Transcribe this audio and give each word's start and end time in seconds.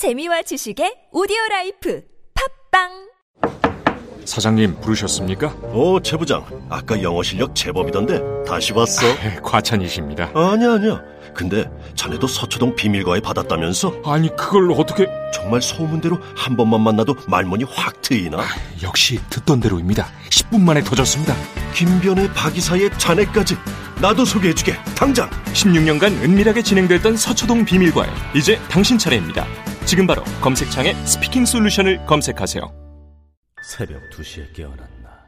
재미와 0.00 0.40
지식의 0.40 1.08
오디오 1.12 1.36
라이프 1.50 2.00
팟빵 2.72 3.10
사장님 4.24 4.80
부르셨습니까? 4.80 5.48
오, 5.74 6.00
최 6.00 6.16
부장. 6.16 6.42
아까 6.70 7.02
영어 7.02 7.22
실력 7.22 7.54
제법이던데 7.54 8.18
다시 8.46 8.72
왔어? 8.72 9.06
네, 9.16 9.38
과찬이십니다. 9.42 10.30
아니야, 10.34 10.72
아니야. 10.72 11.02
근데 11.34 11.70
자네도 11.96 12.26
서초동 12.26 12.76
비밀과외 12.76 13.20
받았다면서? 13.20 14.00
아니 14.06 14.34
그걸 14.36 14.72
어떻게? 14.72 15.06
정말 15.34 15.60
소문대로 15.60 16.16
한 16.34 16.56
번만 16.56 16.80
만나도 16.80 17.14
말문이 17.28 17.64
확 17.64 18.00
트이나? 18.00 18.38
역시 18.82 19.20
듣던 19.28 19.60
대로입니다. 19.60 20.06
10분 20.30 20.62
만에 20.62 20.82
터졌습니다. 20.82 21.34
김변에 21.74 22.32
박이사에 22.32 22.96
자네까지 22.96 23.54
나도 24.00 24.24
소개해주게. 24.24 24.82
당장. 24.96 25.28
16년간 25.52 26.22
은밀하게 26.22 26.62
진행됐던 26.62 27.18
서초동 27.18 27.66
비밀과외 27.66 28.08
이제 28.34 28.58
당신 28.70 28.96
차례입니다. 28.96 29.46
지금 29.90 30.06
바로 30.06 30.22
검색창에 30.40 30.94
스피킹 31.04 31.44
솔루션을 31.44 32.06
검색하세요. 32.06 32.62
새벽 33.60 34.00
2시에 34.10 34.54
깨어났나. 34.54 35.26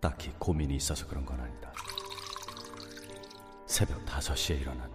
딱히 0.00 0.30
고민이 0.38 0.76
있어서 0.76 1.08
그런 1.08 1.26
건 1.26 1.40
아니다. 1.40 1.72
새벽 3.66 4.06
5시에 4.06 4.60
일어났나. 4.60 4.94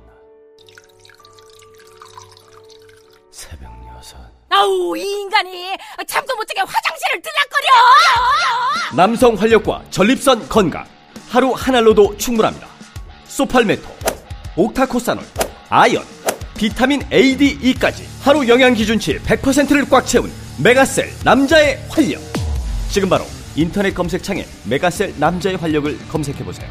새벽 3.31 3.69
6. 3.73 4.17
아우 4.51 4.95
이 4.95 5.01
인간이 5.01 5.75
잠도 6.07 6.33
못 6.37 6.45
자게 6.45 6.61
화장실을 6.61 7.21
들락거려 7.21 8.95
남성 8.95 9.35
활력과 9.35 9.83
전립선 9.89 10.47
건강 10.47 10.87
하루 11.27 11.51
한 11.51 11.75
알로도 11.75 12.15
충분합니다. 12.15 12.65
소팔메토, 13.25 13.89
옥타코사놀, 14.55 15.25
아연, 15.67 16.01
비타민 16.55 17.01
A, 17.11 17.35
D, 17.35 17.59
E까지 17.61 18.14
하루 18.25 18.47
영양 18.47 18.73
기준치 18.73 19.19
100%를 19.19 19.87
꽉 19.87 20.03
채운 20.07 20.31
메가셀 20.63 21.09
남자의 21.23 21.77
활력. 21.89 22.19
지금 22.89 23.07
바로 23.07 23.23
인터넷 23.55 23.93
검색창에 23.93 24.43
메가셀 24.67 25.13
남자의 25.19 25.57
활력을 25.57 25.95
검색해 26.09 26.43
보세요. 26.43 26.67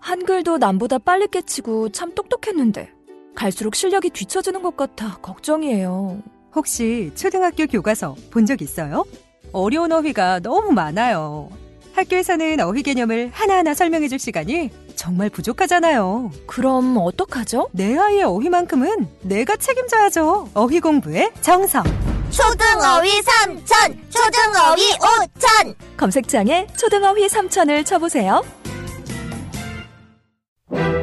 한글도 0.00 0.58
남보다 0.58 0.98
빨리 0.98 1.26
깨치고 1.26 1.88
참 1.88 2.14
똑똑했는데 2.14 2.92
갈수록 3.34 3.74
실력이 3.74 4.10
뒤처지는 4.10 4.62
것 4.62 4.76
같아 4.76 5.18
걱정이에요. 5.18 6.22
혹시 6.54 7.10
초등학교 7.16 7.66
교과서 7.66 8.14
본 8.30 8.46
적 8.46 8.62
있어요? 8.62 9.04
어려운 9.52 9.90
어휘가 9.90 10.38
너무 10.38 10.70
많아요. 10.70 11.50
학교에서는 11.94 12.60
어휘 12.60 12.84
개념을 12.84 13.30
하나하나 13.32 13.74
설명해 13.74 14.06
줄 14.06 14.20
시간이 14.20 14.70
정말 14.98 15.30
부족하잖아요. 15.30 16.32
그럼 16.46 16.96
어떡하죠? 16.98 17.68
내 17.72 17.96
아이의 17.96 18.24
어휘만큼은 18.24 19.06
내가 19.22 19.54
책임져야죠. 19.56 20.50
어휘 20.54 20.80
공부의 20.80 21.30
정성. 21.40 21.84
초등어휘 22.30 23.20
3천, 23.22 23.96
초등어휘 24.10 24.98
5천. 24.98 25.74
검색창에 25.96 26.66
초등어휘 26.76 27.28
3천을 27.28 27.86
쳐보세요. 27.86 28.44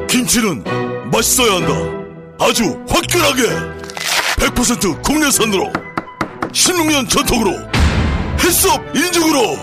김치는 0.08 0.62
맛있어야 1.10 1.54
한다. 1.54 1.74
아주 2.38 2.64
화끈하게 2.88 3.42
100% 4.36 5.02
국내산으로 5.02 5.72
16년 6.52 7.08
전통으로 7.08 7.50
햇섭 8.44 8.78
인증으로 8.94 9.56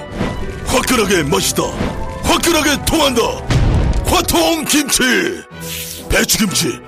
화끈하게 0.65 1.23
맛있다. 1.23 1.61
화끈하게 2.23 2.83
통한다. 2.85 3.52
화통 4.05 4.65
김치. 4.65 5.01
배추김치, 6.09 6.79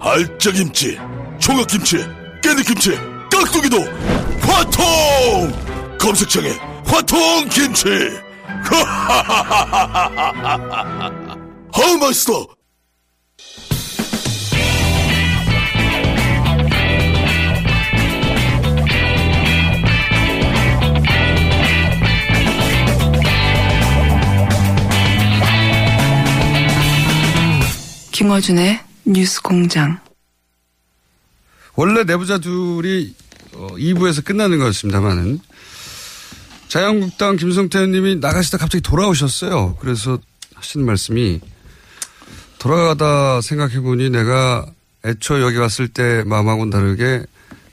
알짜김치, 0.00 0.98
총각김치, 1.38 1.98
깻잎김치, 2.42 2.98
깍두기도 3.30 3.76
화통. 4.40 5.52
검색창에 5.98 6.48
화통 6.86 7.46
김치. 7.50 7.84
하하하하하하하. 8.64 10.10
아우 11.72 11.96
맛있어. 11.98 12.46
김어준의 28.24 28.78
뉴스 29.06 29.40
공장. 29.40 29.98
원래 31.74 32.04
내부자 32.04 32.36
둘이 32.36 33.14
어, 33.54 33.68
2부에서 33.78 34.22
끝나는 34.22 34.58
거였습니다만은 34.58 35.40
자유한국당 36.68 37.36
김성태 37.36 37.78
의원님이 37.78 38.16
나가시다 38.16 38.58
갑자기 38.58 38.82
돌아오셨어요. 38.82 39.76
그래서 39.80 40.18
하시는 40.54 40.84
말씀이 40.84 41.40
돌아가다 42.58 43.40
생각해보니 43.40 44.10
내가 44.10 44.66
애초 45.06 45.40
여기 45.40 45.56
왔을 45.56 45.88
때 45.88 46.22
마음하고는 46.26 46.68
다르게 46.68 47.24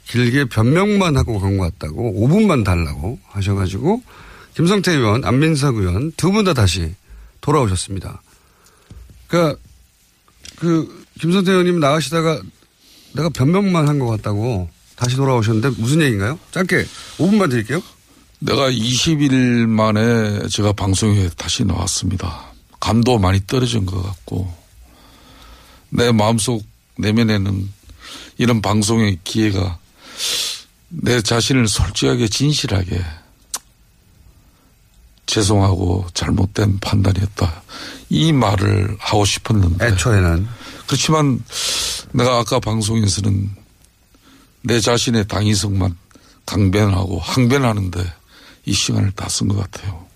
길게 0.06 0.46
변명만 0.46 1.18
하고 1.18 1.40
간 1.40 1.58
것 1.58 1.78
같다고 1.78 2.26
5분만 2.26 2.64
달라고 2.64 3.18
하셔가지고 3.26 4.02
김성태 4.54 4.92
의원, 4.92 5.26
안민석 5.26 5.76
의원 5.76 6.10
두 6.12 6.32
분 6.32 6.46
다 6.46 6.54
다시 6.54 6.94
돌아오셨습니다. 7.42 8.22
그러니까 9.26 9.60
그 10.58 11.04
김성태 11.20 11.50
의원님 11.50 11.80
나가시다가 11.80 12.40
내가 13.14 13.28
변명만 13.30 13.88
한 13.88 13.98
것 13.98 14.06
같다고 14.08 14.68
다시 14.96 15.16
돌아오셨는데 15.16 15.80
무슨 15.80 16.00
얘기인가요? 16.02 16.38
짧게 16.50 16.84
5분만 17.18 17.50
드릴게요. 17.50 17.82
내가 18.40 18.70
20일 18.70 19.66
만에 19.66 20.46
제가 20.48 20.72
방송에 20.72 21.28
다시 21.36 21.64
나왔습니다. 21.64 22.52
감도 22.80 23.18
많이 23.18 23.40
떨어진 23.46 23.86
것 23.86 24.00
같고 24.02 24.52
내 25.90 26.12
마음속 26.12 26.64
내면에는 26.98 27.68
이런 28.38 28.60
방송의 28.62 29.18
기회가 29.24 29.78
내 30.88 31.20
자신을 31.20 31.66
솔직하게 31.68 32.28
진실하게 32.28 33.00
죄송하고 35.28 36.06
잘못된 36.14 36.78
판단이었다. 36.80 37.62
이 38.08 38.32
말을 38.32 38.96
하고 38.98 39.24
싶었는데. 39.24 39.86
애초에는. 39.86 40.48
그렇지만 40.86 41.44
내가 42.12 42.38
아까 42.38 42.58
방송에서는 42.58 43.50
내 44.62 44.80
자신의 44.80 45.28
당위성만 45.28 45.96
강변하고 46.46 47.20
항변하는데 47.20 48.12
이 48.64 48.72
시간을 48.72 49.12
다 49.12 49.28
쓴 49.28 49.48
것 49.48 49.56
같아요. 49.70 50.06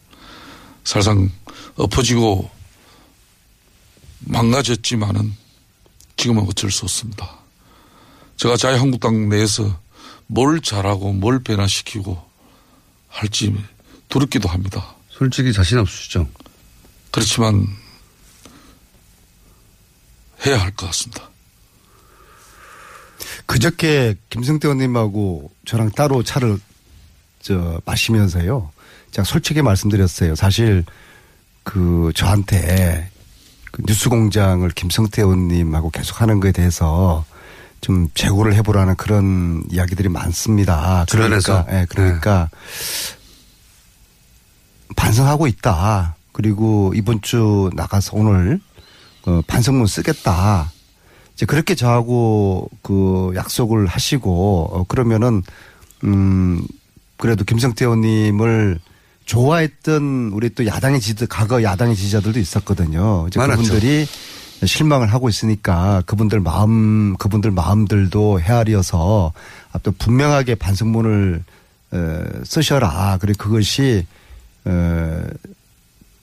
사실상 0.84 1.30
엎어지고 1.76 2.50
망가졌지만은 4.20 5.36
지금은 6.16 6.46
어쩔 6.48 6.70
수 6.70 6.84
없습니다. 6.84 7.38
제가 8.38 8.56
자유한국당 8.56 9.28
내에서 9.28 9.78
뭘 10.26 10.62
잘하고 10.62 11.12
뭘 11.12 11.42
변화시키고 11.42 12.18
할지 13.08 13.54
두렵기도 14.08 14.48
합니다. 14.48 14.94
솔직히 15.22 15.52
자신 15.52 15.78
없으시죠? 15.78 16.26
그렇지만 17.12 17.64
해야 20.44 20.60
할 20.60 20.72
것 20.74 20.86
같습니다. 20.86 21.30
그저께 23.46 24.16
김승태 24.30 24.66
의원님하고 24.66 25.52
저랑 25.64 25.90
따로 25.92 26.24
차를 26.24 26.58
저 27.40 27.80
마시면서요. 27.84 28.72
제가 29.12 29.24
솔직히 29.24 29.62
말씀드렸어요. 29.62 30.34
사실 30.34 30.84
그 31.62 32.10
저한테 32.16 33.08
그 33.70 33.82
뉴스공장을 33.86 34.68
김성태 34.70 35.22
의원님하고 35.22 35.90
계속 35.90 36.20
하는 36.20 36.40
거에 36.40 36.50
대해서 36.50 37.24
좀 37.80 38.08
재고를 38.14 38.54
해보라는 38.54 38.96
그런 38.96 39.62
이야기들이 39.70 40.08
많습니다. 40.08 41.04
주변에서? 41.06 41.64
그러니까, 41.64 41.80
예, 41.80 41.86
그러니까 41.88 42.50
반성하고 44.96 45.46
있다. 45.46 46.16
그리고 46.32 46.92
이번 46.94 47.20
주 47.22 47.70
나가서 47.74 48.16
오늘 48.16 48.60
어, 49.26 49.40
반성문 49.46 49.86
쓰겠다. 49.86 50.70
이제 51.34 51.46
그렇게 51.46 51.74
저하고 51.74 52.68
그 52.82 53.32
약속을 53.34 53.86
하시고 53.86 54.68
어, 54.72 54.84
그러면은 54.84 55.42
음 56.04 56.66
그래도 57.16 57.44
김성태 57.44 57.84
의원님을 57.84 58.80
좋아했던 59.24 60.30
우리 60.32 60.50
또 60.50 60.66
야당의 60.66 61.00
지지 61.00 61.26
과거 61.26 61.62
야당의 61.62 61.94
지지자들도 61.94 62.40
있었거든요. 62.40 63.26
이제 63.28 63.38
많았죠. 63.38 63.62
그분들이 63.62 64.06
실망을 64.64 65.12
하고 65.12 65.28
있으니까 65.28 66.02
그분들 66.06 66.40
마음 66.40 67.16
그분들 67.16 67.50
마음들도 67.50 68.40
헤아려서 68.40 69.32
또 69.82 69.92
분명하게 69.92 70.56
반성문을 70.56 71.44
어, 71.92 72.24
쓰셔라. 72.44 73.18
그리고 73.20 73.44
그것이 73.44 74.06
어, 74.64 75.22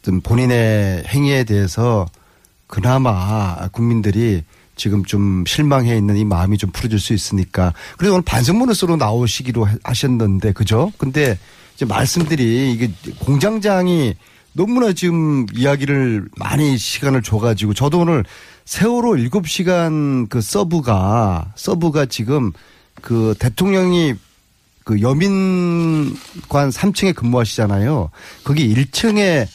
좀 0.01 0.21
본인의 0.21 1.03
행위에 1.07 1.44
대해서 1.44 2.07
그나마 2.68 3.68
국민들이 3.71 4.44
지금 4.75 5.03
좀 5.03 5.44
실망해 5.45 5.97
있는 5.97 6.15
이 6.15 6.24
마음이 6.24 6.57
좀 6.57 6.71
풀어질 6.71 7.00
수 7.00 7.13
있으니까. 7.13 7.74
그래서 7.97 8.13
오늘 8.13 8.24
반성문을 8.24 8.74
쓰러 8.75 8.95
나오시기로 8.95 9.65
하- 9.65 9.75
하셨는데 9.83 10.53
그죠? 10.53 10.91
근데 10.97 11.38
이제 11.75 11.86
말씀들이 11.86 12.71
이게 12.71 12.89
공장장이 13.19 14.15
너무나 14.53 14.94
지금 14.94 15.45
이야기를 15.53 16.30
많이 16.38 16.77
시간을 16.77 17.21
줘가지고 17.24 17.74
저도 17.74 18.00
오늘 18.00 18.24
세월호 18.65 19.15
7시간 19.15 20.30
그 20.30 20.41
서브가 20.41 21.53
서브가 21.56 22.06
지금 22.06 22.51
그 23.01 23.36
대통령이 23.39 24.15
그 24.89 25.01
여민관 25.01 26.71
3층에 26.71 27.13
근무하시잖아요. 27.13 28.09
거기 28.44 28.74
1층에 28.74 29.45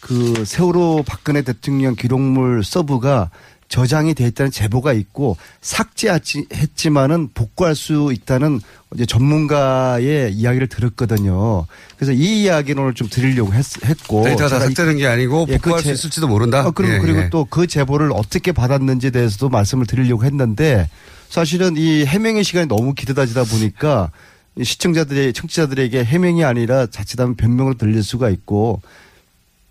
그 0.00 0.44
세월호 0.44 1.04
박근혜 1.06 1.42
대통령 1.42 1.94
기록물 1.94 2.64
서브가 2.64 3.30
저장이 3.68 4.14
돼 4.14 4.26
있다는 4.26 4.50
제보가 4.50 4.92
있고 4.94 5.36
삭제했지만은 5.60 7.28
복구할 7.34 7.76
수 7.76 8.10
있다는 8.12 8.60
이제 8.96 9.06
전문가의 9.06 10.32
이야기를 10.32 10.66
들었거든요. 10.66 11.66
그래서 11.96 12.10
이 12.10 12.42
이야기는 12.42 12.82
오늘 12.82 12.94
좀 12.94 13.08
드리려고 13.08 13.54
했, 13.54 13.64
고 14.08 14.24
데이터가 14.24 14.48
다 14.48 14.58
삭제된 14.58 14.96
게 14.96 15.06
아니고 15.06 15.46
예, 15.50 15.52
복구할 15.52 15.76
그수 15.76 15.86
제- 15.86 15.92
있을지도 15.92 16.26
모른다. 16.26 16.66
어, 16.66 16.72
그리고, 16.72 16.94
예, 16.94 16.98
그리고 16.98 17.20
예. 17.20 17.30
또그 17.30 17.68
제보를 17.68 18.10
어떻게 18.12 18.50
받았는지에 18.50 19.10
대해서도 19.10 19.50
말씀을 19.50 19.86
드리려고 19.86 20.24
했는데 20.24 20.90
사실은 21.28 21.76
이 21.76 22.04
해명의 22.04 22.42
시간이 22.42 22.66
너무 22.66 22.92
길어지다 22.94 23.44
보니까 23.44 24.10
이 24.10 24.30
시청자들의 24.62 25.32
청취자들에게 25.32 26.04
해명이 26.04 26.44
아니라 26.44 26.86
자칫하면 26.86 27.36
변명으로 27.36 27.76
들릴 27.76 28.02
수가 28.02 28.30
있고 28.30 28.82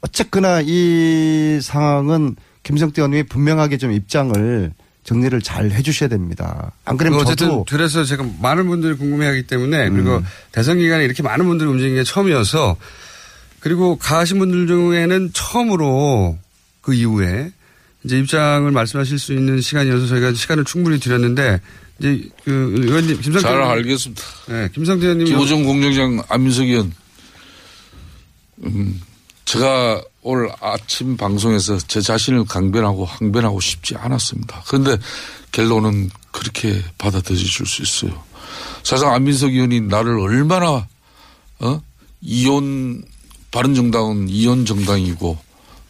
어쨌거나 0.02 0.62
이 0.64 1.60
상황은 1.62 2.36
김성태 2.64 3.02
의원님이 3.02 3.24
분명하게 3.24 3.78
좀 3.78 3.92
입장을 3.92 4.74
정리를 5.04 5.42
잘 5.42 5.72
해주셔야 5.72 6.10
됩니다. 6.10 6.72
안 6.86 6.98
그러면 6.98 7.22
어쨌든 7.22 7.64
그래서 7.66 8.04
제가 8.04 8.26
많은 8.40 8.68
분들이 8.68 8.96
궁금해하기 8.96 9.44
때문에 9.44 9.90
그리고 9.90 10.18
음. 10.18 10.26
대선 10.52 10.78
기간에 10.78 11.04
이렇게 11.04 11.24
많은 11.24 11.46
분들이 11.46 11.68
움직인 11.70 11.96
게 11.96 12.04
처음이어서 12.04 12.78
그리고 13.60 13.98
가신 13.98 14.40
분들 14.40 14.68
중에는 14.68 15.32
처음으로 15.34 16.38
그 16.82 16.94
이후에 16.94 17.52
이제 18.04 18.20
입장을 18.20 18.70
말씀하실 18.70 19.20
수 19.20 19.34
있는 19.34 19.62
시간이어서 19.62 20.08
저희가 20.08 20.34
시간을 20.34 20.64
충분히 20.64 21.00
드렸는데 21.00 21.60
이제 22.00 22.30
그 22.44 22.52
의원님 22.52 23.22
김성태 23.22 23.42
잘 23.42 23.54
의원님. 23.54 23.78
알겠습니다. 23.78 24.24
네, 24.48 24.70
김성태 24.74 25.06
의원님 25.06 25.28
김호정 25.28 25.64
공장장 25.64 26.24
안민석 26.30 26.64
의원. 26.64 26.94
음, 28.64 29.02
제가 29.46 30.02
오늘 30.22 30.50
아침 30.62 31.18
방송에서 31.18 31.78
제 31.78 32.02
자신을 32.02 32.46
강변하고 32.46 33.06
항변하고 33.06 33.60
싶지 33.60 33.96
않았습니다. 33.96 34.64
그런데 34.68 34.98
결론은 35.52 36.10
그렇게 36.32 36.84
받아들여질 36.98 37.66
수 37.66 37.82
있어요. 37.82 38.24
사실상 38.84 39.14
안민석 39.14 39.52
의원이 39.52 39.82
나를 39.82 40.20
얼마나 40.20 40.88
어? 41.60 41.82
이혼 42.22 43.04
바른 43.52 43.74
정당은 43.74 44.30
이혼 44.30 44.66
정당이고 44.66 45.38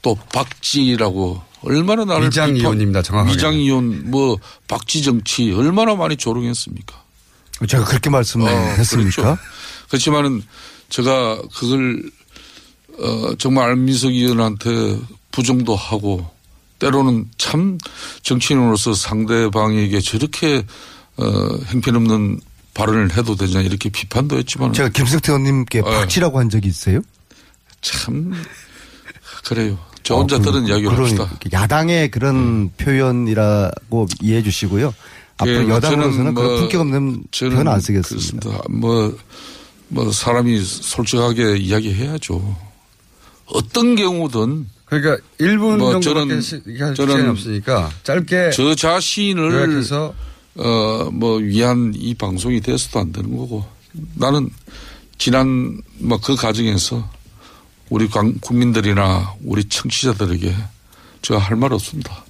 또 0.01 0.15
박지라고 0.31 1.41
얼마나 1.61 2.05
나를 2.05 2.27
위장 2.27 2.55
이혼입니다, 2.55 3.01
정확하게. 3.01 3.35
위장 3.35 3.53
이혼 3.53 4.09
뭐 4.09 4.37
박지 4.67 5.01
정치 5.03 5.51
얼마나 5.51 5.95
많이 5.95 6.15
조롱했습니까? 6.15 6.95
제가 7.67 7.85
그렇게 7.85 8.09
말씀했습니까? 8.09 9.21
그렇죠. 9.21 9.37
그렇지만은 9.89 10.41
제가 10.89 11.41
그걸 11.53 12.09
어 12.97 13.35
정말 13.37 13.71
안민석 13.71 14.09
의원한테 14.11 14.99
부정도 15.31 15.75
하고 15.75 16.29
때로는 16.79 17.29
참 17.37 17.77
정치인으로서 18.23 18.93
상대방에게 18.93 19.99
저렇게 19.99 20.65
어 21.17 21.25
행편없는 21.65 22.39
발언을 22.73 23.17
해도 23.17 23.35
되냐 23.35 23.59
이렇게 23.61 23.89
비판도 23.89 24.37
했지만 24.37 24.71
제가 24.71 24.89
김성태 24.89 25.33
의원님께 25.33 25.79
어. 25.79 25.83
박치라고 25.83 26.39
한 26.39 26.49
적이 26.49 26.69
있어요? 26.69 27.01
참 27.81 28.33
그래요. 29.45 29.77
저 30.09 30.15
혼자 30.15 30.37
어, 30.37 30.39
들은 30.39 30.63
그- 30.63 30.69
이야기를 30.69 30.89
그런 30.89 31.01
합시다. 31.03 31.23
음. 31.31 31.49
야당의 31.53 32.09
그런 32.09 32.71
표현이라고 32.77 34.07
이해해 34.23 34.41
주시고요. 34.41 34.91
앞으로 35.37 35.65
예, 35.65 35.69
여당으로서는 35.69 36.11
저는 36.17 36.33
그런 36.33 36.47
뭐 36.49 36.57
품격 36.59 36.81
없는 36.81 37.23
표현 37.37 37.67
안 37.67 37.79
쓰겠습니다. 37.79 38.39
그렇습니다. 38.39 38.63
뭐, 38.71 39.15
뭐 39.89 40.11
사람이 40.11 40.59
솔직하게 40.63 41.57
이야기해야죠. 41.57 42.57
어떤 43.45 43.95
경우든 43.95 44.65
그러니까 44.85 45.23
1분 45.39 45.77
뭐 45.77 45.91
정도밖에 46.01 46.39
저는- 46.39 46.95
저는 46.95 47.29
없으니까 47.29 47.91
짧게 48.03 48.49
저 48.55 48.73
자신을 48.73 49.51
요약해서 49.53 50.13
어뭐 50.57 51.37
위한 51.37 51.93
이 51.95 52.15
방송이 52.15 52.59
돼서도 52.61 52.99
안 52.99 53.11
되는 53.11 53.37
거고 53.37 53.63
나는 54.15 54.49
지난 55.19 55.79
뭐 55.99 56.17
그 56.19 56.35
과정에서 56.35 57.07
우리 57.89 58.07
관- 58.07 58.39
국민들이나 58.39 59.33
우리 59.43 59.63
청취자들에게 59.67 60.55
제가 61.21 61.39
할 61.39 61.57
말 61.57 61.73
없습니다. 61.73 62.23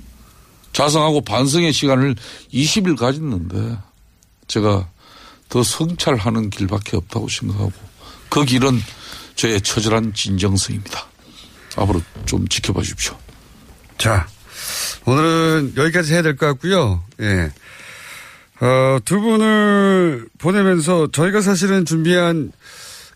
자성하고 0.73 1.21
반성의 1.21 1.73
시간을 1.73 2.15
20일 2.53 2.97
가졌는데 2.97 3.77
제가 4.47 4.87
더 5.49 5.63
성찰하는 5.63 6.49
길밖에 6.49 6.95
없다고 6.97 7.27
생각하고 7.27 7.73
그 8.29 8.45
길은 8.45 8.79
저의 9.35 9.61
처절한 9.61 10.13
진정성입니다. 10.13 11.05
앞으로 11.75 12.01
좀 12.25 12.47
지켜봐 12.47 12.81
주십시오. 12.81 13.17
자, 13.97 14.27
오늘은 15.05 15.73
여기까지 15.75 16.13
해야 16.13 16.21
될 16.21 16.35
것 16.37 16.45
같고요. 16.47 17.03
예. 17.21 17.51
어, 18.61 18.99
두 19.05 19.19
분을 19.21 20.27
보내면서 20.37 21.09
저희가 21.11 21.41
사실은 21.41 21.85
준비한 21.85 22.51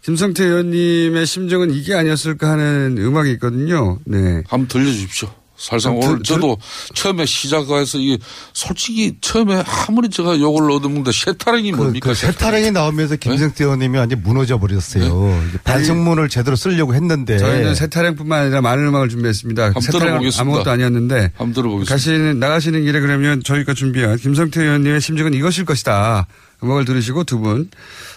김성태 0.04 0.44
의원님의 0.44 1.26
심정은 1.26 1.72
이게 1.72 1.94
아니었을까 1.96 2.50
하는 2.52 2.98
음악이 3.00 3.32
있거든요. 3.34 4.00
네. 4.06 4.44
한번 4.50 4.68
들려주십시오. 4.68 5.30
살상 5.56 5.98
들- 5.98 6.06
오늘 6.10 6.18
들- 6.18 6.24
저도 6.24 6.58
처음에 6.94 7.26
시작해서 7.26 7.98
이게 7.98 8.18
솔직히 8.52 9.16
처음에 9.22 9.64
아무리 9.88 10.10
제가 10.10 10.38
욕을 10.40 10.70
얻어먹는데 10.72 11.12
쇠타령이 11.14 11.72
뭡니까? 11.72 12.10
그 12.10 12.16
세타령이 12.16 12.72
나오면서 12.72 13.16
김성태 13.16 13.64
의원님이 13.64 13.98
완전 13.98 14.22
무너져 14.24 14.60
버렸어요. 14.60 15.06
이제 15.48 15.58
반성문을 15.64 16.28
제대로 16.28 16.58
쓰려고 16.58 16.94
했는데 16.96 17.38
저희는 17.38 17.76
새 17.76 17.88
타령뿐만 17.88 18.42
아니라 18.42 18.60
많은 18.60 18.88
음악을 18.88 19.08
준비했습니다. 19.08 19.74
들어보겠습니다. 19.74 20.42
아무것도 20.42 20.70
아니었는데 20.70 21.32
한번 21.38 21.54
들어보겠습니다. 21.54 21.94
가시는 21.96 22.40
나가시는 22.40 22.84
길에 22.84 23.00
그러면 23.00 23.42
저희가 23.42 23.74
준비한 23.74 24.18
김성태 24.18 24.62
의원님의 24.64 25.00
심정은 25.00 25.34
이것일 25.34 25.64
것이다. 25.64 26.28
음악을 26.64 26.84
들으시고 26.86 27.24
두 27.26 27.40
분 27.40 27.70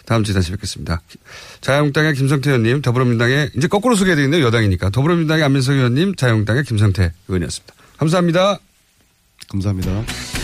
다음 0.06 0.24
주에 0.24 0.34
다시 0.34 0.50
뵙겠습니다. 0.52 1.02
자유한국당의 1.60 2.14
김성태 2.14 2.50
의원님, 2.50 2.80
더불어민주당의 2.80 3.50
이제 3.56 3.66
거꾸로 3.68 3.96
소개해드리는데요. 3.96 4.46
여당이니까 4.46 4.90
더불어민주당의 4.90 5.44
안민석 5.44 5.74
의원님, 5.74 6.14
자유한국당의 6.14 6.64
김성태 6.64 7.12
의원이었습니다. 7.28 7.74
감사합니다. 7.98 8.58
감사합니다. 9.48 10.35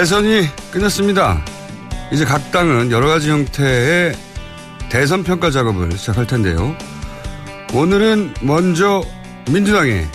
대선이 0.00 0.48
끝났습니다. 0.72 1.44
이제 2.10 2.24
각 2.24 2.50
당은 2.52 2.90
여러 2.90 3.06
가지 3.06 3.28
형태의 3.28 4.14
대선 4.90 5.22
평가 5.22 5.50
작업을 5.50 5.92
시작할 5.92 6.26
텐데요. 6.26 6.74
오늘은 7.74 8.32
먼저 8.40 9.04
민주당의 9.52 10.08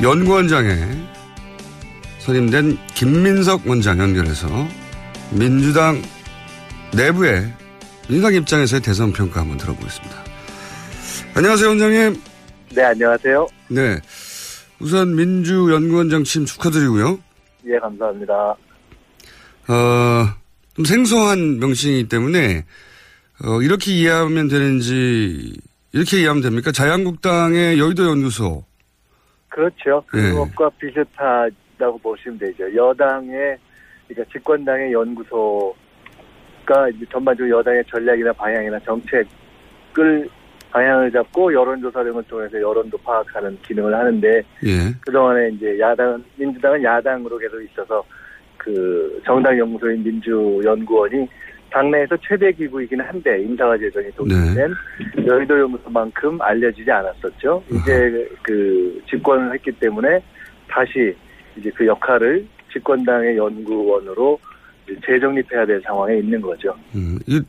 민주연구원장에 0.00 0.78
선임된 2.20 2.78
김민석 2.94 3.66
원장 3.66 3.98
연결해서 3.98 4.48
민주당 5.30 6.00
내부의 6.94 7.52
민주당 8.08 8.32
입장에서의 8.32 8.80
대선 8.80 9.12
평가 9.12 9.42
한번 9.42 9.58
들어보겠습니다. 9.58 10.16
안녕하세요, 11.34 11.68
원장님. 11.68 12.22
네, 12.70 12.82
안녕하세요. 12.82 13.46
네. 13.68 14.00
우선 14.78 15.14
민주연구원장 15.14 16.24
취임 16.24 16.46
축하드리고요. 16.46 17.27
예, 17.68 17.78
감사합니다. 17.78 18.34
어, 19.68 20.24
좀 20.74 20.84
생소한 20.84 21.58
명칭이기 21.58 22.08
때문에, 22.08 22.64
어, 23.44 23.62
이렇게 23.62 23.92
이해하면 23.92 24.48
되는지, 24.48 25.60
이렇게 25.92 26.18
이해하면 26.18 26.42
됩니까? 26.42 26.72
자유한국당의 26.72 27.78
여의도 27.78 28.08
연구소. 28.08 28.64
그렇죠. 29.48 30.02
예. 30.14 30.20
그것과 30.20 30.70
비슷하다고 30.78 31.98
보시면 32.02 32.38
되죠. 32.38 32.64
여당의 32.74 33.58
그러니까 34.06 34.32
집권당의 34.32 34.92
연구소가 34.92 35.76
전반적으로 37.10 37.58
여당의 37.58 37.84
전략이나 37.90 38.32
방향이나 38.32 38.78
정책을 38.80 40.30
방향을 40.70 41.10
잡고 41.10 41.52
여론조사 41.52 42.04
등을 42.04 42.22
통해서 42.24 42.60
여론도 42.60 42.98
파악하는 42.98 43.58
기능을 43.62 43.94
하는데 43.94 44.42
예. 44.64 44.94
그동안에 45.00 45.50
이제 45.50 45.78
야당 45.78 46.22
민주당은 46.36 46.82
야당으로 46.82 47.38
계속 47.38 47.62
있어서 47.62 48.04
그 48.56 49.20
정당 49.24 49.58
연구소인 49.58 50.02
민주연구원이 50.02 51.26
당내에서 51.70 52.16
최대 52.26 52.50
기구이긴 52.52 53.00
한데 53.00 53.42
인사와 53.42 53.76
재정이 53.78 54.10
독립된 54.16 54.74
여의도 55.26 55.60
연구소만큼 55.60 56.40
알려지지 56.40 56.90
않았었죠. 56.90 57.62
이제 57.70 58.28
그 58.42 59.02
집권을 59.08 59.52
했기 59.54 59.70
때문에 59.72 60.22
다시 60.68 61.14
이제 61.56 61.70
그 61.74 61.86
역할을 61.86 62.46
집권당의 62.72 63.36
연구원으로 63.36 64.38
재정립해야 65.04 65.66
될 65.66 65.80
상황에 65.82 66.18
있는 66.18 66.40
거죠. 66.40 66.74
음, 66.94 67.18
이 67.26 67.40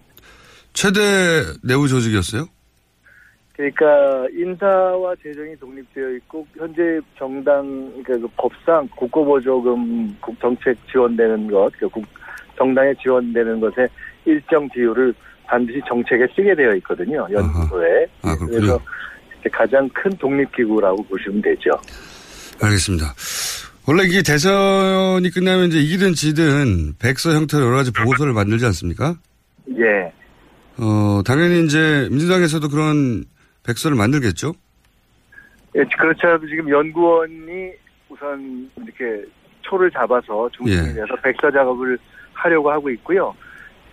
최대 0.73 0.99
내부 1.63 1.87
조직이었어요? 1.87 2.45
그러니까 3.59 4.25
인사와 4.31 5.13
재정이 5.21 5.53
독립되어 5.57 6.11
있고 6.11 6.47
현재 6.57 7.01
정당 7.17 7.91
그러니까 8.03 8.17
그 8.17 8.27
법상 8.37 8.87
국고보조금 8.95 10.15
국 10.21 10.39
정책 10.39 10.77
지원되는 10.89 11.51
것, 11.51 11.69
그 11.77 11.89
국, 11.89 12.05
정당에 12.55 12.93
지원되는 13.01 13.59
것에 13.59 13.85
일정 14.23 14.69
비율을 14.69 15.13
반드시 15.45 15.81
정책에 15.89 16.25
쓰게 16.33 16.55
되어 16.55 16.73
있거든요. 16.75 17.27
연구소에. 17.29 18.07
아. 18.21 18.33
그래서 18.37 18.79
가장 19.51 19.89
큰 19.89 20.09
독립기구라고 20.11 21.03
보시면 21.03 21.41
되죠. 21.41 21.71
알겠습니다. 22.61 23.13
원래 23.85 24.03
이게 24.03 24.21
대선이 24.21 25.29
끝나면 25.31 25.67
이제 25.67 25.79
이기든 25.79 26.13
지든 26.13 26.93
백서 26.97 27.31
형태로 27.31 27.65
여러 27.65 27.75
가지 27.75 27.91
보고서를 27.91 28.31
만들지 28.31 28.65
않습니까? 28.67 29.17
예. 29.77 30.13
어, 30.77 31.21
당연히 31.25 31.65
이제 31.65 32.07
민주당에서도 32.09 32.69
그런 32.69 33.25
백서를 33.69 33.95
만들겠죠? 33.95 34.53
예, 35.75 35.83
그렇죠. 35.97 36.39
지금 36.47 36.69
연구원이 36.69 37.71
우선 38.09 38.69
이렇게 38.77 39.23
초를 39.61 39.91
잡아서 39.91 40.49
중심이 40.51 40.89
예. 40.89 40.93
돼서 40.93 41.15
백서 41.21 41.51
작업을 41.51 41.97
하려고 42.33 42.71
하고 42.71 42.89
있고요. 42.89 43.35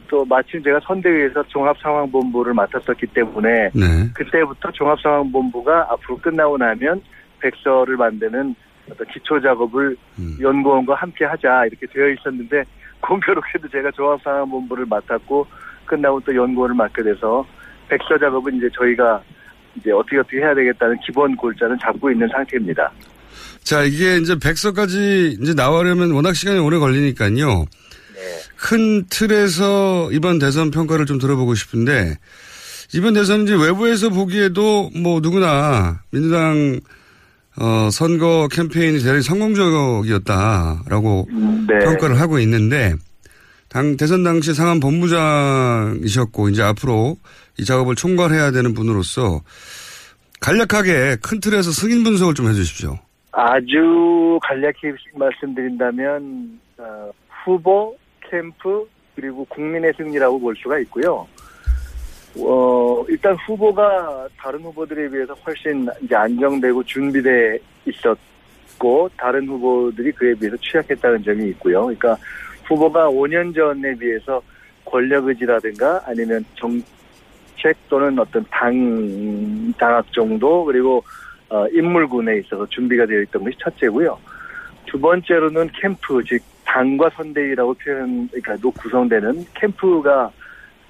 또 0.08 0.24
마침 0.24 0.62
제가 0.62 0.80
선대위에서 0.84 1.42
종합상황본부를 1.48 2.54
맡았었기 2.54 3.08
때문에 3.08 3.70
네. 3.74 4.10
그때부터 4.14 4.70
종합상황본부가 4.70 5.88
앞으로 5.90 6.16
끝나고 6.18 6.56
나면 6.56 7.02
백서를 7.40 7.96
만드는 7.96 8.54
어떤 8.90 9.06
기초 9.08 9.40
작업을 9.40 9.96
음. 10.18 10.38
연구원과 10.40 10.94
함께 10.94 11.24
하자 11.24 11.66
이렇게 11.66 11.86
되어 11.86 12.08
있었는데 12.08 12.62
공교롭게도 13.00 13.68
제가 13.68 13.90
종합상황본부를 13.90 14.86
맡았고 14.86 15.46
끝나고 15.84 16.20
또 16.20 16.34
연구원을 16.34 16.76
맡게 16.76 17.02
돼서 17.02 17.44
백서 17.88 18.16
작업은 18.18 18.56
이제 18.56 18.68
저희가 18.74 19.20
이제 19.78 19.90
어떻게 19.92 20.18
어떻게 20.18 20.38
해야 20.38 20.54
되겠다는 20.54 20.96
기본 21.06 21.36
골자는 21.36 21.76
잡고 21.82 22.10
있는 22.10 22.28
상태입니다. 22.32 22.90
자, 23.62 23.82
이게 23.82 24.18
이제 24.18 24.38
백서까지 24.38 25.38
이제 25.40 25.54
나오려면 25.54 26.12
워낙 26.12 26.34
시간이 26.34 26.58
오래 26.58 26.78
걸리니까요. 26.78 27.66
큰 28.56 29.04
틀에서 29.10 30.10
이번 30.12 30.38
대선 30.38 30.70
평가를 30.70 31.04
좀 31.04 31.18
들어보고 31.18 31.54
싶은데, 31.54 32.16
이번 32.94 33.14
대선은 33.14 33.44
이제 33.44 33.54
외부에서 33.54 34.10
보기에도 34.10 34.90
뭐 34.96 35.20
누구나 35.20 36.00
민주당 36.10 36.80
어, 37.58 37.88
선거 37.90 38.48
캠페인이 38.50 38.98
대단히 38.98 39.22
성공적이었다라고 39.22 41.28
네. 41.68 41.78
평가를 41.84 42.20
하고 42.20 42.38
있는데, 42.38 42.94
당 43.68 43.96
대선 43.96 44.22
당시 44.22 44.54
상한 44.54 44.78
본부장이셨고 44.78 46.50
이제 46.50 46.62
앞으로 46.62 47.16
이 47.58 47.64
작업을 47.64 47.94
총괄해야 47.94 48.50
되는 48.50 48.74
분으로서 48.74 49.40
간략하게 50.40 51.16
큰 51.22 51.40
틀에서 51.40 51.70
승인 51.70 52.04
분석을 52.04 52.34
좀 52.34 52.48
해주십시오. 52.48 52.98
아주 53.32 54.38
간략히 54.42 54.94
말씀드린다면 55.14 56.60
어, 56.78 57.10
후보, 57.44 57.96
캠프 58.20 58.86
그리고 59.14 59.44
국민의 59.46 59.92
승리라고 59.96 60.38
볼 60.38 60.54
수가 60.56 60.78
있고요. 60.80 61.26
어, 62.38 63.04
일단 63.08 63.34
후보가 63.46 64.28
다른 64.36 64.60
후보들에 64.60 65.08
비해서 65.08 65.34
훨씬 65.34 65.88
이제 66.02 66.14
안정되고 66.14 66.84
준비돼 66.84 67.58
있었고 67.86 69.08
다른 69.16 69.48
후보들이 69.48 70.12
그에 70.12 70.34
비해서 70.34 70.56
취약했다는 70.58 71.22
점이 71.24 71.48
있고요. 71.50 71.82
그러니까 71.82 72.16
후보가 72.64 73.08
5년 73.08 73.54
전에 73.54 73.94
비해서 73.94 74.42
권력 74.84 75.26
의지라든가 75.26 76.02
아니면 76.04 76.44
정 76.54 76.82
책 77.56 77.76
또는 77.88 78.18
어떤 78.18 78.44
당 78.50 79.72
장악 79.78 80.12
정도 80.12 80.64
그리고 80.64 81.02
어, 81.48 81.66
인물군에 81.68 82.38
있어서 82.38 82.66
준비가 82.66 83.06
되어 83.06 83.20
있던 83.22 83.44
것이 83.44 83.56
첫째고요. 83.58 84.18
두 84.86 85.00
번째로는 85.00 85.70
캠프 85.74 86.22
즉 86.24 86.42
당과 86.64 87.10
선대위라고 87.10 87.74
표현 87.74 88.28
그러니까 88.28 88.56
로 88.60 88.70
구성되는 88.72 89.46
캠프가 89.54 90.30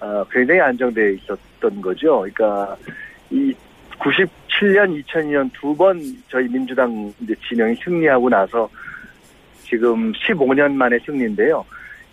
어, 0.00 0.25
굉장히 0.30 0.61
안정되어 0.61 1.11
있었던 1.11 1.80
거죠. 1.80 2.18
그러니까 2.20 2.76
이 3.30 3.54
97년, 3.99 5.02
2002년 5.04 5.50
두 5.52 5.75
번 5.75 6.00
저희 6.28 6.49
민주당 6.49 7.12
이제 7.20 7.35
진영이 7.49 7.76
승리하고 7.76 8.28
나서 8.28 8.68
지금 9.62 10.12
15년 10.12 10.73
만에 10.73 10.99
승리인데요. 11.04 11.64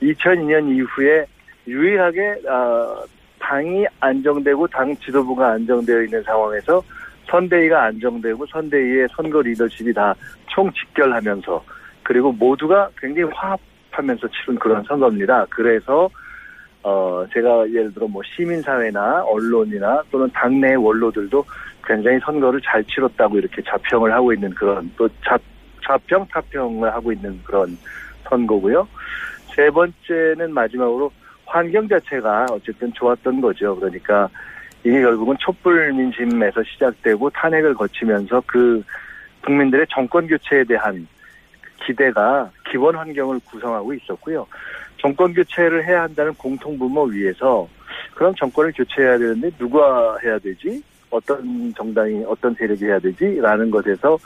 2002년 0.02 0.76
이후에 0.76 1.26
유일하게 1.68 2.48
어, 2.50 3.04
당이 3.44 3.86
안정되고 4.00 4.68
당 4.68 4.96
지도부가 4.98 5.52
안정되어 5.52 6.04
있는 6.04 6.24
상황에서 6.24 6.82
선대위가 7.30 7.84
안정되고 7.84 8.46
선대위의 8.46 9.08
선거 9.16 9.42
리더십이 9.42 9.94
다 9.94 10.16
총집결하면서 10.48 11.64
그리고 12.04 12.32
모두가 12.32 12.90
굉장히 12.98 13.30
화합하면서 13.34 14.28
치른 14.30 14.60
그런 14.60 14.84
선거입니다. 14.84 15.46
그래서 15.50 16.10
어 16.84 17.26
제가 17.34 17.70
예를 17.70 17.94
들어 17.94 18.08
뭐 18.08 18.22
시민사회나 18.24 19.24
언론이나 19.24 20.02
또는 20.12 20.30
당내 20.34 20.76
원로들도 20.76 21.46
굉장히 21.86 22.20
선거를 22.20 22.62
잘 22.62 22.84
치렀다고 22.86 23.38
이렇게 23.38 23.62
자평을 23.62 24.12
하고 24.14 24.34
있는 24.34 24.50
그런 24.52 24.90
또 24.98 25.08
자, 25.26 25.38
자평 25.86 26.28
타평을 26.28 26.94
하고 26.94 27.12
있는 27.12 27.40
그런 27.44 27.78
선거고요. 28.30 28.88
세 29.56 29.70
번째는 29.70 30.54
마지막으로 30.54 31.12
환경 31.54 31.88
자체가 31.88 32.48
어쨌든 32.50 32.92
좋았던 32.94 33.40
거죠. 33.40 33.76
그러니까 33.76 34.28
이게 34.84 35.02
결국은 35.02 35.36
촛불 35.40 35.94
민심에서 35.94 36.64
시작되고 36.64 37.30
탄핵을 37.30 37.76
거치면서 37.76 38.42
그 38.48 38.84
국민들의 39.46 39.86
정권 39.92 40.26
교체에 40.28 40.64
대한 40.64 41.08
기대가 41.86 42.50
기본 42.72 42.96
환경을 42.96 43.40
구성하고 43.46 43.94
있었고요. 43.94 44.48
정권 44.98 45.32
교체를 45.34 45.86
해야 45.86 46.02
한다는 46.02 46.34
공통분모 46.34 47.04
위에서 47.04 47.68
그럼 48.16 48.34
정권을 48.34 48.72
교체해야 48.72 49.20
되는데 49.20 49.52
누가 49.52 50.18
해야 50.24 50.40
되지? 50.40 50.82
어떤 51.12 51.72
정당이 51.76 52.24
어떤 52.26 52.56
세력이 52.56 52.86
해야 52.86 52.98
되지? 52.98 53.40
라는 53.42 53.70
것에서 53.70 54.18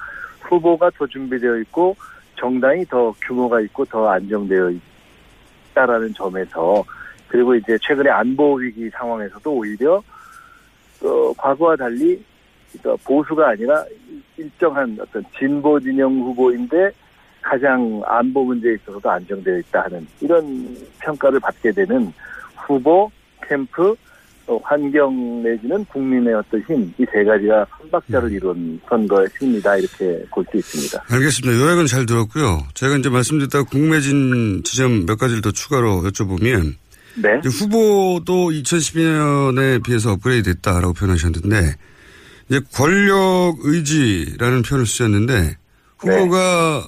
후보가 0.43 0.91
더 0.91 1.05
준비되어 1.05 1.57
있고 1.57 1.93
정당이 2.35 2.85
더 2.85 3.13
규모가 3.21 3.59
있고 3.61 3.83
더 3.83 4.07
안정되어 4.07 4.71
있다라는 5.71 6.13
점에서 6.13 6.85
그리고 7.27 7.55
이제 7.55 7.77
최근에 7.81 8.09
안보 8.09 8.55
위기 8.55 8.89
상황에서도 8.89 9.51
오히려 9.51 10.01
어, 11.03 11.33
과거와 11.37 11.75
달리 11.75 12.21
그러니까 12.71 13.03
보수가 13.07 13.49
아니라 13.49 13.83
일정한 14.37 14.97
어떤 15.01 15.23
진보 15.37 15.79
진영 15.79 16.11
후보인데 16.19 16.89
가장 17.41 18.01
안보 18.05 18.43
문제에 18.43 18.73
있어서도 18.75 19.09
안정되어 19.09 19.57
있다 19.59 19.83
하는 19.83 20.05
이런 20.19 20.77
평가를 20.99 21.39
받게 21.39 21.71
되는 21.71 22.11
후보, 22.55 23.09
캠프, 23.47 23.95
또 24.45 24.59
환경 24.63 25.43
내지는 25.43 25.83
국민의 25.85 26.33
어떤 26.33 26.61
힘 26.61 26.93
이 26.97 27.05
세 27.11 27.23
가지가 27.23 27.65
한 27.69 27.89
박자를 27.91 28.31
이룬 28.31 28.79
선거의 28.87 29.27
승리다 29.37 29.77
이렇게 29.77 30.25
볼 30.31 30.45
수 30.51 30.57
있습니다. 30.57 31.03
알겠습니다. 31.09 31.61
요약은 31.63 31.85
잘 31.87 32.05
들었고요. 32.05 32.59
제가 32.73 32.95
이제 32.97 33.09
말씀드렸다가 33.09 33.63
궁금해진 33.65 34.63
지점 34.63 35.05
몇 35.05 35.17
가지를 35.17 35.41
더 35.41 35.51
추가로 35.51 36.03
여쭤보면 36.03 36.75
네. 37.21 37.41
후보도 37.43 38.49
2012년에 38.49 39.83
비해서 39.83 40.13
업그레이드 40.13 40.53
됐다라고 40.53 40.93
표현하셨는데 40.93 41.75
이제 42.49 42.61
권력 42.73 43.55
의지라는 43.63 44.61
표현을 44.61 44.85
쓰셨는데 44.85 45.57
후보가 45.97 46.85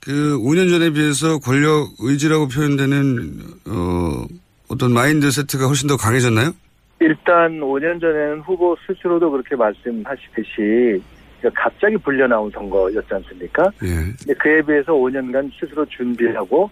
그 0.00 0.38
5년 0.38 0.70
전에 0.70 0.90
비해서 0.90 1.38
권력 1.38 1.88
의지라고 1.98 2.48
표현되는 2.48 3.40
어 3.66 4.26
어떤 4.68 4.92
마인드 4.92 5.30
세트가 5.30 5.66
훨씬 5.66 5.88
더 5.88 5.96
강해졌나요? 5.96 6.52
일단 7.00 7.58
5년 7.60 8.00
전에는 8.00 8.40
후보 8.40 8.76
스스로도 8.86 9.30
그렇게 9.30 9.56
말씀하시듯이 9.56 11.02
그러니까 11.40 11.62
갑자기 11.62 11.96
불려 11.96 12.26
나온 12.26 12.50
선거였지 12.50 13.08
않습니까? 13.08 13.70
예. 13.82 14.34
그에 14.34 14.62
비해서 14.62 14.92
5년간 14.92 15.50
스스로 15.58 15.84
준비하고 15.86 16.70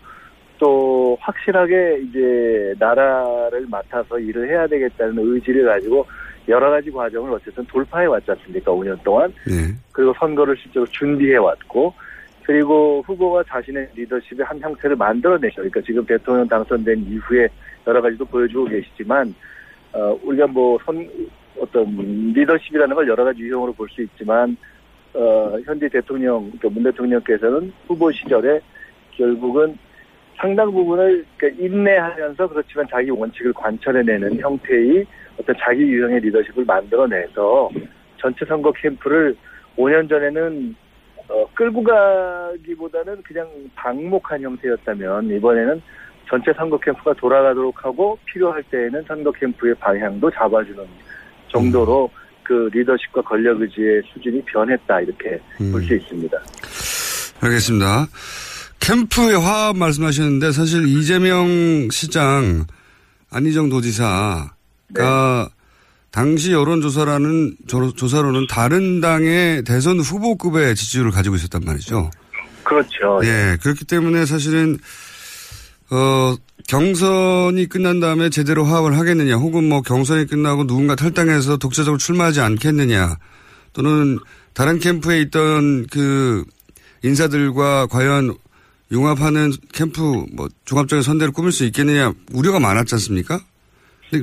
또 0.59 1.17
확실하게 1.21 2.01
이제 2.03 2.75
나라를 2.79 3.67
맡아서 3.69 4.19
일을 4.19 4.49
해야 4.49 4.67
되겠다는 4.67 5.17
의지를 5.19 5.67
가지고 5.67 6.07
여러 6.49 6.71
가지 6.71 6.91
과정을 6.91 7.33
어쨌든 7.33 7.65
돌파해 7.67 8.07
왔지 8.07 8.31
않습니까? 8.31 8.73
5년 8.73 9.03
동안. 9.03 9.33
네. 9.47 9.75
그리고 9.93 10.15
선거를 10.19 10.57
실제로 10.57 10.87
준비해 10.87 11.37
왔고 11.37 11.93
그리고 12.45 13.03
후보가 13.07 13.45
자신의 13.45 13.91
리더십의 13.95 14.45
한 14.47 14.59
형태를 14.59 14.97
만들어내죠. 14.97 15.57
그러니까 15.57 15.81
지금 15.83 16.05
대통령 16.07 16.49
당선된 16.49 17.05
이후에 17.07 17.49
여러 17.87 18.01
가지도 18.01 18.25
보여주고 18.25 18.65
계시지만 18.67 19.35
어, 19.93 20.19
우리가 20.23 20.47
뭐 20.47 20.79
선, 20.85 21.07
어떤 21.61 22.33
리더십이라는 22.33 22.95
걸 22.95 23.09
여러 23.09 23.25
가지 23.25 23.41
유형으로 23.41 23.73
볼 23.73 23.89
수 23.91 24.03
있지만 24.03 24.57
어, 25.15 25.59
현재 25.65 25.89
대통령, 25.89 26.51
그러니까 26.51 26.69
문 26.69 26.83
대통령께서는 26.85 27.73
후보 27.87 28.11
시절에 28.13 28.61
결국은 29.13 29.77
상당 30.39 30.73
부분을 30.73 31.25
그러니까 31.37 31.65
인내하면서 31.65 32.49
그렇지만 32.49 32.87
자기 32.91 33.11
원칙을 33.11 33.53
관철해내는 33.53 34.41
형태의 34.41 35.05
어떤 35.39 35.55
자기 35.61 35.83
유형의 35.83 36.21
리더십을 36.21 36.65
만들어내서 36.65 37.71
전체 38.21 38.45
선거 38.47 38.73
캠프를 38.73 39.37
5년 39.77 40.09
전에는 40.09 40.75
어, 41.29 41.47
끌고 41.55 41.83
가기보다는 41.83 43.23
그냥 43.23 43.49
방목한 43.75 44.41
형태였다면 44.41 45.31
이번에는 45.37 45.83
전체 46.29 46.53
선거 46.55 46.79
캠프가 46.79 47.13
돌아가도록 47.15 47.85
하고 47.85 48.19
필요할 48.25 48.63
때에는 48.65 49.03
선거 49.07 49.33
캠프의 49.33 49.75
방향도 49.75 50.31
잡아주는 50.31 50.85
정도로 51.49 52.11
그 52.43 52.71
리더십과 52.73 53.23
권력 53.23 53.61
의지의 53.61 54.03
수준이 54.13 54.43
변했다 54.43 55.01
이렇게 55.01 55.41
볼수 55.71 55.95
있습니다. 55.95 56.39
알겠습니다. 57.43 58.07
캠프의 58.81 59.39
화합 59.39 59.77
말씀하셨는데 59.77 60.53
사실 60.53 60.87
이재명 60.89 61.89
시장 61.91 62.67
안희정 63.31 63.69
도지사가 63.69 64.51
네. 64.95 65.55
당시 66.11 66.53
여론조사라는 66.53 67.57
조- 67.67 67.93
조사로는 67.95 68.47
다른 68.49 69.01
당의 69.01 69.63
대선 69.65 70.01
후보급의 70.01 70.75
지지율을 70.75 71.11
가지고 71.11 71.37
있었단 71.37 71.63
말이죠. 71.65 72.11
그렇죠. 72.65 73.21
예, 73.25 73.57
그렇기 73.63 73.85
때문에 73.85 74.25
사실은 74.27 74.79
어 75.91 76.35
경선이 76.67 77.67
끝난 77.69 78.01
다음에 78.01 78.29
제대로 78.31 78.65
화합을 78.65 78.99
하겠느냐, 78.99 79.37
혹은 79.37 79.69
뭐 79.69 79.81
경선이 79.81 80.27
끝나고 80.27 80.67
누군가 80.67 80.95
탈당해서 80.97 81.57
독자적으로 81.57 81.97
출마하지 81.97 82.41
않겠느냐, 82.41 83.17
또는 83.73 84.19
다른 84.53 84.79
캠프에 84.79 85.21
있던 85.23 85.87
그 85.87 86.45
인사들과 87.03 87.87
과연 87.87 88.35
융합하는 88.91 89.51
캠프 89.73 90.03
뭐 90.35 90.49
종합적인 90.65 91.03
선대를 91.03 91.33
꾸밀 91.33 91.53
수 91.53 91.65
있겠느냐 91.65 92.13
우려가 92.35 92.59
많았지 92.59 92.95
않습니까? 92.95 93.41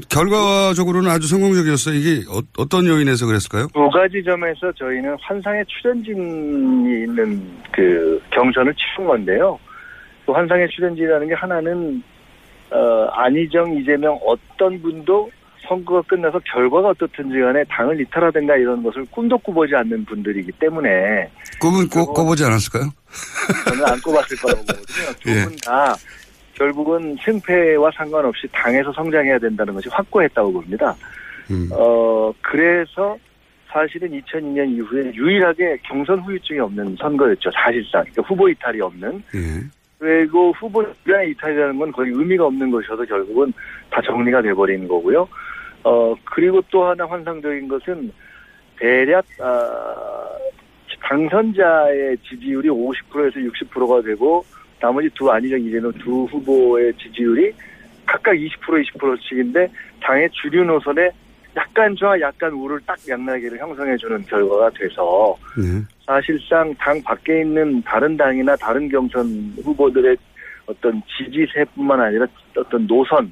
결과적으로는 0.10 1.12
아주 1.12 1.28
성공적이었어요. 1.28 1.96
이게 1.96 2.24
어, 2.28 2.68
떤 2.68 2.88
요인에서 2.88 3.28
그랬을까요? 3.28 3.68
두 3.74 3.88
가지 3.90 4.24
점에서 4.24 4.72
저희는 4.72 5.16
환상의 5.22 5.64
출연진이 5.68 7.04
있는 7.04 7.42
그 7.72 8.20
경선을 8.32 8.74
치른 8.74 9.08
건데요. 9.08 9.60
그 10.26 10.32
환상의 10.32 10.68
출연진이라는 10.70 11.28
게 11.28 11.34
하나는 11.36 12.02
어, 12.72 13.06
안희정, 13.12 13.78
이재명 13.78 14.20
어떤 14.26 14.82
분도 14.82 15.30
선거가 15.68 16.02
끝나서 16.04 16.40
결과가 16.52 16.90
어떻든지 16.90 17.40
간에 17.40 17.64
당을 17.70 18.00
이탈하든가 18.02 18.56
이런 18.58 18.84
것을 18.84 19.06
꿈도 19.12 19.38
꾸보지 19.38 19.76
않는 19.76 20.06
분들이기 20.06 20.52
때문에 20.54 21.30
꼽은 21.60 21.88
꼽, 21.90 22.14
꼽보지 22.14 22.44
않았을까요? 22.44 22.90
저는 23.70 23.86
안 23.86 24.00
꼽았을 24.02 24.38
거라고 24.38 24.62
보거든요. 24.62 25.14
두 25.20 25.30
예. 25.32 25.44
분다 25.44 25.96
결국은 26.54 27.16
승패와 27.24 27.92
상관없이 27.96 28.48
당에서 28.52 28.92
성장해야 28.94 29.40
된다는 29.40 29.74
것이 29.74 29.90
확고했다고 29.90 30.54
봅니다. 30.54 30.96
음. 31.52 31.70
어, 31.72 32.34
그래서 32.42 33.18
사실은 33.68 34.10
2002년 34.10 34.70
이후에 34.70 35.14
유일하게 35.14 35.78
경선 35.84 36.22
후유증이 36.22 36.60
없는 36.60 36.96
선거였죠. 37.00 37.52
사실상. 37.52 38.04
그러니까 38.04 38.22
후보 38.24 38.48
이탈이 38.48 38.80
없는. 38.80 39.24
예. 39.36 39.64
그리고 40.00 40.52
후보 40.54 40.86
주변의 41.04 41.32
이탈이라는 41.32 41.78
건 41.78 41.92
거의 41.92 42.12
의미가 42.12 42.46
없는 42.46 42.72
것이어서 42.72 43.04
결국은 43.06 43.52
다 43.90 44.02
정리가 44.02 44.42
돼버리는 44.42 44.88
거고요. 44.88 45.28
어, 45.86 46.16
그리고 46.24 46.62
또 46.72 46.84
하나 46.84 47.06
환상적인 47.06 47.68
것은 47.68 48.12
대략, 48.78 49.24
아, 49.40 50.28
당선자의 51.00 52.18
지지율이 52.28 52.70
50%에서 52.70 53.40
60%가 53.40 54.02
되고 54.02 54.44
나머지 54.80 55.08
두 55.14 55.30
안희정 55.30 55.60
이재명 55.62 55.92
두 55.94 56.24
후보의 56.26 56.92
지지율이 56.96 57.54
각각 58.08 58.34
20% 58.34 58.50
20%씩인데 58.98 59.68
당의 60.02 60.28
주류 60.32 60.64
노선에 60.66 61.12
약간 61.56 61.96
좌 61.96 62.20
약간 62.20 62.52
우를 62.52 62.80
딱 62.88 62.98
양나기를 63.08 63.60
형성해주는 63.60 64.24
결과가 64.24 64.72
돼서 64.72 65.38
네. 65.56 65.82
사실상 66.06 66.74
당 66.76 67.02
밖에 67.04 67.42
있는 67.42 67.82
다른 67.84 68.18
당이나 68.18 68.56
다른 68.56 68.90
경선 68.90 69.54
후보들의 69.64 70.18
어떤 70.66 71.02
지지세뿐만 71.18 72.02
아니라 72.02 72.26
어떤 72.58 72.88
노선 72.88 73.32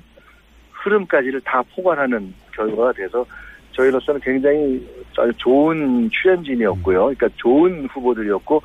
흐름까지를 0.71 1.41
다 1.41 1.63
포괄하는 1.75 2.33
결과가 2.55 2.93
돼서 2.93 3.25
저희로서는 3.71 4.21
굉장히 4.21 4.87
아주 5.17 5.31
좋은 5.37 6.09
출연진이었고요. 6.11 6.99
그러니까 6.99 7.29
좋은 7.35 7.87
후보들이었고 7.87 8.61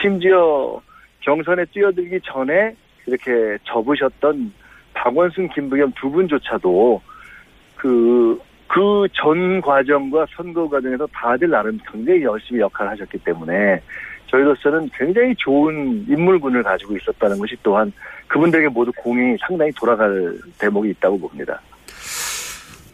심지어 0.00 0.80
경선에 1.20 1.64
뛰어들기 1.66 2.20
전에 2.24 2.74
이렇게 3.06 3.58
접으셨던 3.64 4.52
박원순, 4.94 5.48
김부겸 5.50 5.92
두 5.96 6.10
분조차도 6.10 7.00
그, 7.76 8.40
그 8.68 9.06
전 9.12 9.60
과정과 9.60 10.26
선거 10.36 10.68
과정에서 10.68 11.06
다들 11.08 11.50
나름 11.50 11.78
굉장히 11.90 12.22
열심히 12.22 12.60
역할을 12.60 12.92
하셨기 12.92 13.18
때문에 13.18 13.80
저희로서는 14.26 14.90
굉장히 14.96 15.34
좋은 15.36 16.04
인물군을 16.08 16.62
가지고 16.62 16.96
있었다는 16.96 17.38
것이 17.38 17.56
또한 17.62 17.92
그분들에게 18.26 18.68
모두 18.68 18.92
공이 18.96 19.36
상당히 19.46 19.72
돌아갈 19.72 20.34
대목이 20.58 20.90
있다고 20.90 21.18
봅니다. 21.18 21.60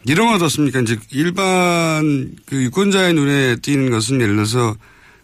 이런 0.05 0.27
건 0.27 0.35
어떻습니까? 0.35 0.79
이제 0.81 0.97
일반 1.11 2.35
그 2.45 2.63
유권자의 2.63 3.13
눈에 3.13 3.55
띄는 3.57 3.89
것은 3.89 4.21
예를 4.21 4.35
들어서 4.35 4.75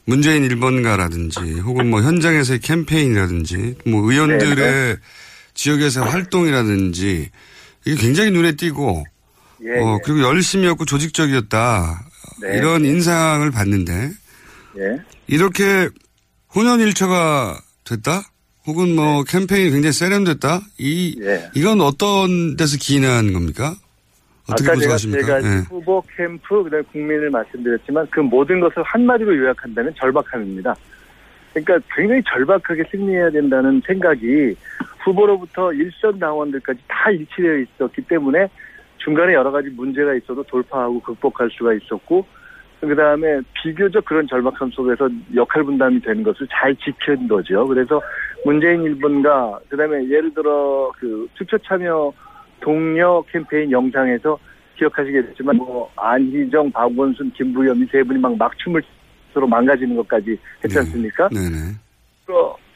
문재인 0.05 0.47
1번가라든지 0.47 1.61
혹은 1.63 1.89
뭐 1.89 2.01
현장에서의 2.01 2.59
캠페인이라든지 2.59 3.75
뭐 3.85 4.11
의원들의 4.11 4.55
네. 4.55 4.95
지역에서 5.53 6.03
활동이라든지 6.03 7.29
이게 7.85 7.95
굉장히 8.01 8.31
눈에 8.31 8.55
띄고 8.55 9.05
예, 9.63 9.79
어, 9.79 9.99
그리고 10.03 10.21
열심히였고 10.21 10.85
조직적이었다. 10.85 12.07
네. 12.41 12.57
이런 12.57 12.83
인상을 12.83 13.49
받는데 13.51 14.11
예. 14.79 14.97
이렇게 15.27 15.89
혼연일처가 16.55 17.61
됐다? 17.83 18.23
혹은 18.65 18.95
뭐 18.95 19.23
캠페인이 19.23 19.71
굉장히 19.71 19.93
세련됐다? 19.93 20.61
이, 20.79 21.15
예. 21.21 21.49
이건 21.53 21.81
어떤 21.81 22.57
데서 22.57 22.77
기인한 22.77 23.33
겁니까? 23.33 23.75
어떻게 24.51 24.69
아까 24.69 24.79
제가 24.79 24.95
분석하십니까? 24.95 25.25
제가 25.25 25.39
예. 25.39 25.57
후보 25.69 26.03
캠프 26.15 26.63
그다음에 26.63 26.83
국민을 26.91 27.29
말씀드렸지만 27.29 28.07
그 28.09 28.19
모든 28.19 28.59
것을 28.59 28.83
한마디로 28.83 29.37
요약한다면 29.37 29.93
절박함입니다. 29.95 30.75
그러니까 31.53 31.79
굉장히 31.95 32.21
절박하게 32.23 32.83
승리해야 32.91 33.29
된다는 33.29 33.81
생각이 33.85 34.55
후보로부터 35.03 35.73
일선 35.73 36.17
당원들까지 36.19 36.79
다 36.87 37.11
일치되어 37.11 37.57
있었기 37.57 38.03
때문에 38.03 38.47
중간에 38.97 39.33
여러 39.33 39.51
가지 39.51 39.69
문제가 39.69 40.13
있어도 40.13 40.43
돌파하고 40.43 41.01
극복할 41.01 41.49
수가 41.51 41.73
있었고 41.73 42.25
그 42.81 42.95
다음에 42.95 43.39
비교적 43.53 44.03
그런 44.05 44.27
절박함 44.27 44.71
속에서 44.71 45.07
역할 45.35 45.63
분담이 45.63 46.01
되는 46.01 46.23
것을 46.23 46.47
잘 46.49 46.75
지킨 46.77 47.27
거죠. 47.27 47.67
그래서 47.67 48.01
문재인 48.43 48.81
1번과 48.81 49.59
그 49.69 49.77
다음에 49.77 50.03
예를 50.09 50.33
들어 50.33 50.91
그 50.97 51.27
투표 51.35 51.57
참여 51.59 52.11
동료 52.61 53.23
캠페인 53.23 53.71
영상에서 53.71 54.37
기억하시겠지만 54.77 55.57
뭐 55.57 55.91
안희정, 55.95 56.71
박원순, 56.71 57.31
김부겸 57.33 57.83
이세 57.83 58.03
분이 58.03 58.19
막 58.19 58.37
막춤을 58.37 58.81
서로 59.33 59.47
망가지는 59.47 59.95
것까지 59.97 60.37
했지 60.63 60.77
않습니까? 60.79 61.29
네네. 61.29 61.73
그, 62.25 62.33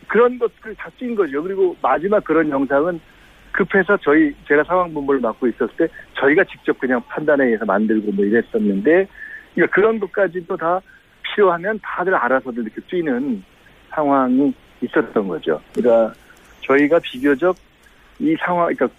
그런 0.07 0.37
것들 0.37 0.75
다찐 0.75 1.15
거죠. 1.15 1.41
그리고 1.41 1.75
마지막 1.81 2.23
그런 2.23 2.49
영상은 2.49 2.99
급해서 3.51 3.97
저희 4.01 4.33
제가 4.47 4.63
상황 4.65 4.93
본부를 4.93 5.21
맡고 5.21 5.47
있었을 5.47 5.69
때 5.77 5.87
저희가 6.19 6.43
직접 6.43 6.77
그냥 6.77 7.01
판단에 7.07 7.45
의해서 7.45 7.65
만들고 7.65 8.11
뭐 8.11 8.25
이랬었는데 8.25 9.07
그러니까 9.53 9.75
그런 9.75 9.99
것까지도 9.99 10.57
다 10.57 10.81
필요하면 11.23 11.79
다들 11.81 12.13
알아서들 12.13 12.63
이렇게 12.63 12.81
뛰는 12.89 13.41
상황이 13.89 14.53
있었던 14.81 15.27
거죠. 15.27 15.61
그러니까 15.73 16.13
저희가 16.61 16.99
비교적 16.99 17.55
이 18.19 18.35
상황, 18.39 18.73
그러니까 18.73 18.89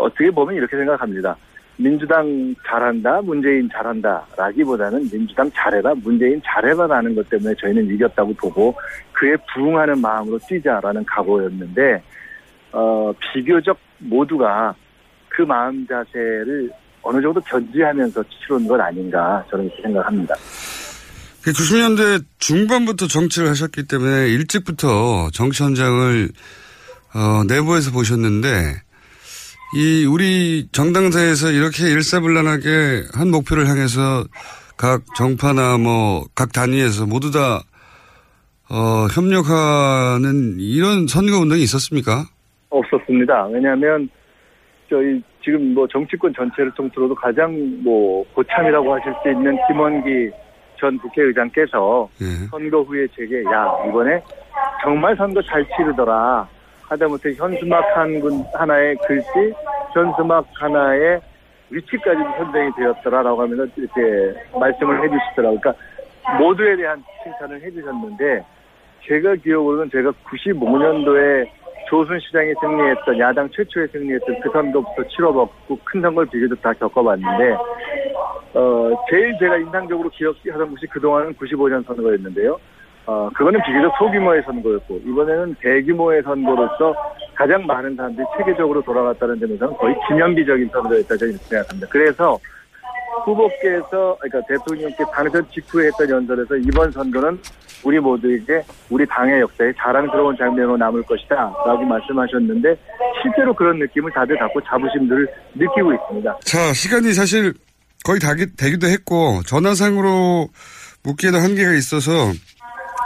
어떻게 0.00 0.30
보면 0.30 0.54
이렇게 0.54 0.76
생각합니다. 0.76 1.36
민주당 1.76 2.54
잘한다, 2.66 3.22
문재인 3.22 3.68
잘한다, 3.72 4.26
라기보다는 4.36 5.08
민주당 5.10 5.50
잘해라, 5.52 5.94
문재인 5.94 6.40
잘해라라는 6.44 7.14
것 7.14 7.28
때문에 7.30 7.54
저희는 7.58 7.94
이겼다고 7.94 8.34
보고 8.34 8.74
그에 9.12 9.34
부응하는 9.54 9.98
마음으로 10.00 10.38
뛰자라는 10.46 11.04
각오였는데 11.06 12.02
어, 12.72 13.12
비교적 13.32 13.78
모두가 13.98 14.74
그 15.28 15.42
마음 15.42 15.86
자세를 15.86 16.70
어느 17.02 17.22
정도 17.22 17.40
견지하면서 17.40 18.22
치러온 18.24 18.68
것 18.68 18.78
아닌가 18.78 19.42
저는 19.50 19.64
이렇게 19.66 19.82
생각합니다. 19.82 20.34
90년대 21.42 22.18
그 22.18 22.24
중반부터 22.38 23.06
정치를 23.06 23.48
하셨기 23.48 23.86
때문에 23.86 24.28
일찍부터 24.28 25.30
정치 25.32 25.62
현장을 25.62 26.28
어, 27.14 27.42
내부에서 27.48 27.90
보셨는데 27.90 28.82
이 29.74 30.04
우리 30.04 30.66
정당사에서 30.72 31.50
이렇게 31.50 31.84
일사불란하게 31.90 33.04
한 33.14 33.30
목표를 33.30 33.68
향해서 33.68 34.24
각 34.76 35.02
정파나 35.16 35.78
뭐 35.78 36.24
각 36.34 36.52
단위에서 36.52 37.06
모두 37.06 37.30
다 37.30 37.60
어, 38.72 39.06
협력하는 39.14 40.56
이런 40.58 41.06
선거 41.06 41.38
운동이 41.38 41.62
있었습니까? 41.62 42.24
없었습니다. 42.70 43.46
왜냐하면 43.48 44.08
저희 44.88 45.22
지금 45.44 45.74
뭐 45.74 45.86
정치권 45.88 46.32
전체를 46.34 46.72
통틀어도 46.76 47.14
가장 47.14 47.52
뭐 47.82 48.24
고참이라고 48.34 48.94
하실 48.94 49.12
수 49.22 49.30
있는 49.30 49.56
김원기 49.68 50.30
전 50.78 50.96
국회의장께서 50.98 52.08
예. 52.22 52.26
선거 52.50 52.82
후에 52.82 53.06
제게 53.16 53.42
야 53.44 53.66
이번에 53.88 54.20
정말 54.82 55.16
선거 55.16 55.42
잘 55.42 55.64
치르더라 55.76 56.46
하다못해 56.90 57.34
현수막 57.34 57.96
한 57.96 58.20
군 58.20 58.44
하나의 58.52 58.96
글씨 59.06 59.54
현수막 59.94 60.44
하나의 60.54 61.20
위치까지도 61.70 62.28
선정이 62.36 62.70
되었더라라고 62.76 63.42
하면서 63.42 63.64
이렇게 63.76 64.40
말씀을 64.58 65.04
해주시더라고요. 65.04 65.60
그러니까 65.60 65.74
모두에 66.38 66.76
대한 66.76 67.02
칭찬을 67.22 67.62
해주셨는데 67.62 68.44
제가 69.06 69.36
기억으로는 69.36 69.88
제가 69.90 70.10
95년도에 70.28 71.46
조순시장이 71.88 72.52
승리했던 72.60 73.18
야당 73.20 73.48
최초에 73.50 73.86
승리했던 73.86 74.40
그 74.40 74.50
선거부터 74.50 75.08
치러봤고 75.08 75.78
큰 75.84 76.00
선거를 76.02 76.28
비교적 76.28 76.60
다 76.60 76.72
겪어봤는데 76.74 77.56
어 78.54 78.90
제일 79.08 79.36
제가 79.38 79.56
인상적으로 79.56 80.10
기억하던 80.10 80.70
것이 80.70 80.86
그동안은 80.88 81.34
95년 81.34 81.84
선거였는데요. 81.86 82.58
어 83.06 83.28
그거는 83.34 83.60
비교적 83.66 83.92
소규모의 83.98 84.42
선거였고 84.42 85.00
이번에는 85.04 85.56
대규모의 85.60 86.22
선거로서 86.22 86.94
가장 87.34 87.66
많은 87.66 87.96
사람들이 87.96 88.26
체계적으로 88.36 88.82
돌아갔다는 88.82 89.40
점에서는 89.40 89.76
거의 89.76 89.94
기념비적인 90.08 90.68
선거였다 90.72 91.16
저는 91.16 91.36
생각합니다. 91.38 91.86
그래서 91.90 92.38
후보께서 93.24 94.16
그러니까 94.20 94.40
대통령께 94.48 95.04
당선 95.12 95.44
직후에 95.50 95.86
했던 95.86 96.10
연설에서 96.10 96.56
이번 96.56 96.90
선거는 96.92 97.38
우리 97.82 97.98
모두에게 97.98 98.62
우리 98.90 99.06
당의 99.06 99.40
역사에 99.40 99.72
자랑스러운 99.78 100.36
장면으로 100.36 100.76
남을 100.76 101.02
것이다라고 101.02 101.84
말씀하셨는데 101.84 102.76
실제로 103.22 103.54
그런 103.54 103.78
느낌을 103.78 104.12
다들 104.12 104.38
갖고 104.38 104.60
자부심들을 104.62 105.26
느끼고 105.54 105.94
있습니다. 105.94 106.38
자, 106.44 106.72
시간이 106.72 107.12
사실 107.12 107.54
거의 108.04 108.20
다, 108.20 108.34
되기도 108.34 108.86
했고 108.86 109.40
전화상으로 109.46 110.48
묻기에도 111.02 111.38
한계가 111.38 111.72
있어서 111.74 112.10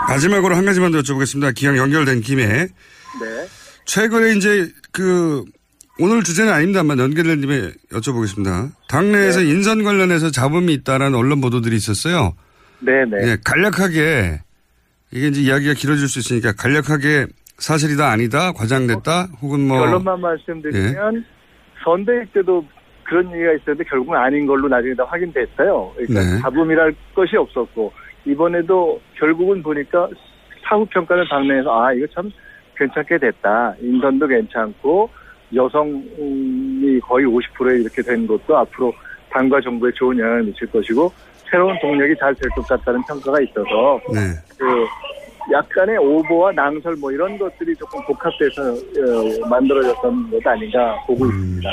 마지막으로 0.09 0.55
한 0.55 0.65
가지만 0.65 0.93
더 0.93 0.99
여쭤보겠습니다. 0.99 1.55
기왕 1.55 1.77
연결된 1.77 2.21
김에 2.21 2.45
네. 2.47 2.69
최근에 3.85 4.33
이제 4.37 4.69
그 4.93 5.45
오늘 5.99 6.23
주제는 6.23 6.53
아닙니다만 6.53 6.99
연결된 6.99 7.41
김에 7.41 7.71
여쭤보겠습니다. 7.91 8.71
당내에서 8.89 9.41
네. 9.41 9.47
인선 9.47 9.85
관련해서 9.85 10.31
잡음이 10.31 10.73
있다라는 10.75 11.17
언론 11.17 11.41
보도들이 11.41 11.77
있었어요. 11.77 12.35
네네. 12.81 13.29
예, 13.29 13.37
간략하게 13.45 14.41
이게 15.13 15.29
이제 15.29 15.41
이야기가 15.43 15.75
길어질 15.75 16.09
수 16.09 16.19
있으니까 16.19 16.53
간략하게 16.53 17.27
사실이다 17.59 18.11
아니다 18.11 18.53
과장됐다 18.53 19.29
혹은 19.41 19.69
뭐 19.69 19.79
결론만 19.79 20.21
말씀드리면 20.21 21.25
선대위 21.85 22.27
때도 22.35 22.65
그런 23.05 23.31
얘기가 23.33 23.53
있었는데 23.53 23.85
결국은 23.89 24.19
아닌 24.19 24.47
걸로 24.47 24.67
나중에 24.67 24.95
다 24.95 25.05
확인됐어요. 25.07 25.93
그러니까 25.95 26.21
네. 26.21 26.41
잡음이랄 26.41 26.95
것이 27.15 27.37
없었고 27.37 27.93
이번에도 28.27 29.01
결국은 29.19 29.63
보니까 29.63 30.09
사후 30.67 30.85
평가는 30.87 31.25
당내에서 31.29 31.71
아 31.83 31.93
이거 31.93 32.07
참 32.15 32.31
괜찮게 32.77 33.19
됐다. 33.19 33.75
인선도 33.81 34.27
괜찮고 34.27 35.09
여성이 35.55 36.99
거의 37.03 37.27
50%에 37.27 37.81
이렇게 37.81 38.03
된 38.03 38.27
것도 38.27 38.57
앞으로 38.57 38.93
당과 39.31 39.61
정부에 39.61 39.91
좋은 39.95 40.19
영향을 40.19 40.45
미칠 40.45 40.67
것이고 40.71 41.13
새로운 41.51 41.79
동력이 41.81 42.15
잘 42.19 42.35
될 42.35 42.49
것 42.57 42.67
같다는 42.67 43.01
평가가 43.07 43.41
있어서 43.43 44.01
네. 44.13 44.21
그 44.59 44.87
약간의 45.53 45.99
오보와 45.99 46.53
낭설 46.53 46.97
뭐 46.97 47.13
이런 47.13 47.37
것들이 47.39 47.75
조금 47.77 48.01
복합돼서 48.07 48.63
어, 48.73 49.49
만들어졌던 49.49 50.31
것 50.31 50.47
아닌가 50.47 50.97
보고 51.07 51.27
있습니다. 51.27 51.71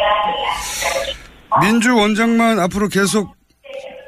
민주 1.62 1.96
원장만 1.96 2.60
앞으로 2.60 2.88
계속 2.90 3.34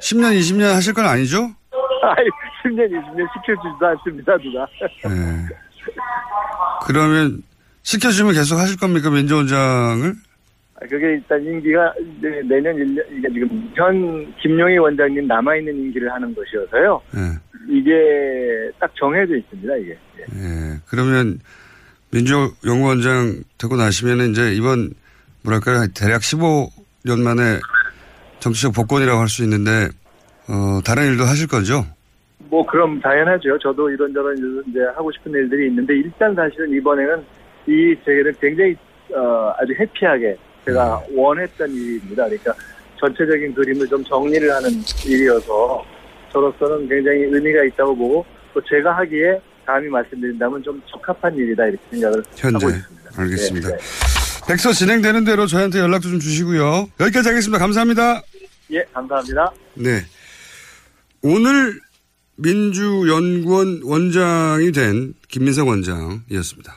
10년 0.02 0.38
20년 0.38 0.74
하실 0.74 0.94
건 0.94 1.06
아니죠? 1.06 1.48
아이 2.04 2.26
10년 2.64 2.90
20년 2.92 3.28
시켜주지도 3.34 3.88
않습니다 3.88 4.38
누가. 4.38 4.68
네. 5.10 5.48
그러면 6.86 7.42
시켜주면 7.84 8.34
계속 8.34 8.58
하실 8.58 8.78
겁니까 8.78 9.10
민주원장을? 9.10 10.14
아, 10.76 10.80
그게 10.90 11.14
일단 11.14 11.42
임기가 11.44 11.94
내- 12.22 12.42
내년 12.48 12.76
1년, 12.76 13.04
이게 13.18 13.28
지금 13.34 13.72
현 13.76 14.34
김용희 14.42 14.78
원장님 14.78 15.28
남아있는 15.28 15.74
임기를 15.76 16.12
하는 16.12 16.34
것이어서요. 16.36 17.02
네. 17.14 17.20
이게 17.70 17.92
딱 18.80 18.92
정해져 18.98 19.36
있습니다, 19.38 19.76
이게. 19.78 19.98
예. 20.36 20.80
그러면 20.88 21.40
민주연구원장 22.12 23.44
되고 23.58 23.76
나시면은 23.76 24.32
이제 24.32 24.54
이번 24.54 24.94
뭐랄까요 25.44 25.88
대략 25.96 26.22
15년 26.22 27.20
만에 27.22 27.60
정치적 28.40 28.74
복권이라고 28.74 29.20
할 29.20 29.28
수 29.28 29.44
있는데 29.44 29.88
어 30.48 30.80
다른 30.84 31.08
일도 31.12 31.24
하실 31.24 31.48
거죠? 31.48 31.86
뭐, 32.50 32.66
그럼 32.66 33.00
당연하죠. 33.00 33.58
저도 33.60 33.90
이런저런 33.90 34.38
일- 34.38 34.64
이제 34.70 34.80
하고 34.96 35.12
싶은 35.12 35.32
일들이 35.32 35.68
있는데, 35.70 35.96
일단 35.96 36.36
사실은 36.36 36.72
이번에는 36.76 37.24
이 37.68 37.96
재개를 38.06 38.34
굉장히, 38.40 38.76
어, 39.16 39.54
아주 39.58 39.74
해피하게 39.80 40.36
제가 40.66 41.02
원했던 41.16 41.72
일입니다. 41.72 42.26
그러니까 42.26 42.54
전체적인 43.00 43.54
그림을 43.56 43.88
좀 43.88 44.04
정리를 44.04 44.54
하는 44.54 44.70
일이어서 45.06 45.84
저로서는 46.34 46.90
굉장히 46.90 47.20
의미가 47.24 47.64
있다고 47.64 47.96
보고, 47.96 48.26
또 48.54 48.62
제가 48.70 48.98
하기에 48.98 49.40
감히 49.66 49.88
말씀드린다면 49.88 50.62
좀 50.64 50.82
적합한 50.88 51.36
일이다 51.38 51.64
이렇게 51.66 51.82
생각을 51.92 52.24
현재 52.36 52.66
하고 52.66 52.78
있습니다. 52.78 53.22
알겠습니다. 53.22 53.70
네, 53.70 53.76
백서 54.48 54.74
진행되는 54.74 55.24
대로 55.24 55.48
저희한테 55.48 55.80
연락도 55.80 56.10
좀 56.10 56.20
주시고요. 56.20 56.90
여기까지 57.00 57.30
하겠습니다. 57.30 57.58
감사합니다. 57.58 58.22
예, 58.72 58.84
감사합니다. 58.94 59.50
네. 59.76 60.02
오늘 61.24 61.80
민주연구원 62.36 63.82
원장이 63.84 64.72
된 64.72 65.14
김민석 65.30 65.68
원장이었습니다. 65.68 66.76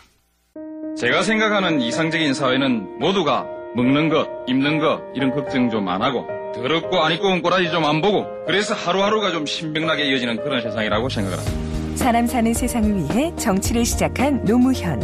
제가 0.99 1.23
생각하는 1.23 1.81
이상적인 1.81 2.33
사회는 2.35 2.99
모두가 3.01 3.45
먹는 3.75 4.09
것, 4.09 4.29
입는 4.47 4.79
것 4.79 5.01
이런 5.15 5.31
걱정 5.33 5.69
좀 5.71 5.89
안 5.89 6.01
하고 6.03 6.27
더럽고 6.55 6.99
안 7.03 7.13
입고 7.13 7.27
온 7.29 7.43
꼬라지 7.43 7.71
좀 7.71 7.85
안 7.85 8.01
보고 8.01 8.25
그래서 8.47 8.75
하루하루가 8.75 9.33
좀 9.33 9.45
신명나게 9.45 10.05
이어지는 10.11 10.37
그런 10.43 10.63
세상이라고 10.63 11.09
생각을 11.09 11.39
합니다. 11.39 11.97
사람 11.97 12.27
사는 12.27 12.55
세상을 12.55 12.95
위해 12.97 13.33
정치를 13.37 13.85
시작한 13.85 14.45
노무현. 14.45 15.01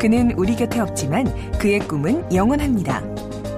그는 0.00 0.32
우리 0.36 0.56
곁에 0.56 0.80
없지만 0.80 1.26
그의 1.58 1.80
꿈은 1.80 2.34
영원합니다. 2.34 3.02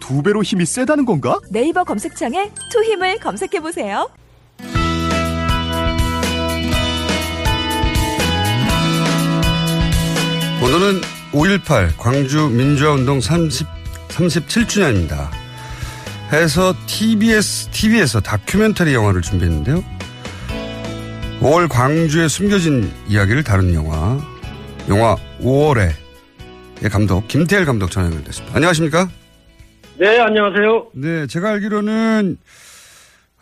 두 0.00 0.22
배로 0.22 0.42
힘이 0.42 0.66
세다는 0.66 1.04
건가? 1.04 1.38
네이버 1.50 1.84
검색창에 1.84 2.50
투 2.72 2.82
힘을 2.82 3.18
검색해 3.18 3.60
보세요. 3.60 4.10
오늘은 10.62 11.00
5.18 11.32 11.96
광주 11.96 12.48
민주화운동 12.48 13.20
30, 13.20 13.66
37주년입니다. 14.08 15.28
해서 16.32 16.74
TBS, 16.86 17.68
TV에서 17.70 18.20
다큐멘터리 18.20 18.94
영화를 18.94 19.22
준비했는데요. 19.22 19.82
5월 21.40 21.68
광주에 21.68 22.28
숨겨진 22.28 22.92
이야기를 23.08 23.42
다룬 23.42 23.74
영화, 23.74 24.18
영화 24.88 25.16
5월의 25.40 25.92
감독, 26.90 27.26
김태일 27.26 27.64
감독 27.64 27.90
전화 27.90 28.08
연결됐습니다. 28.08 28.54
안녕하십니까? 28.54 29.08
네, 30.00 30.18
안녕하세요. 30.18 30.92
네, 30.94 31.26
제가 31.26 31.50
알기로는, 31.50 32.38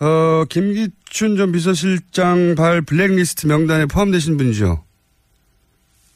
어, 0.00 0.44
김기춘 0.48 1.36
전 1.36 1.52
비서실장 1.52 2.56
발 2.56 2.82
블랙리스트 2.82 3.46
명단에 3.46 3.86
포함되신 3.86 4.36
분이죠? 4.36 4.82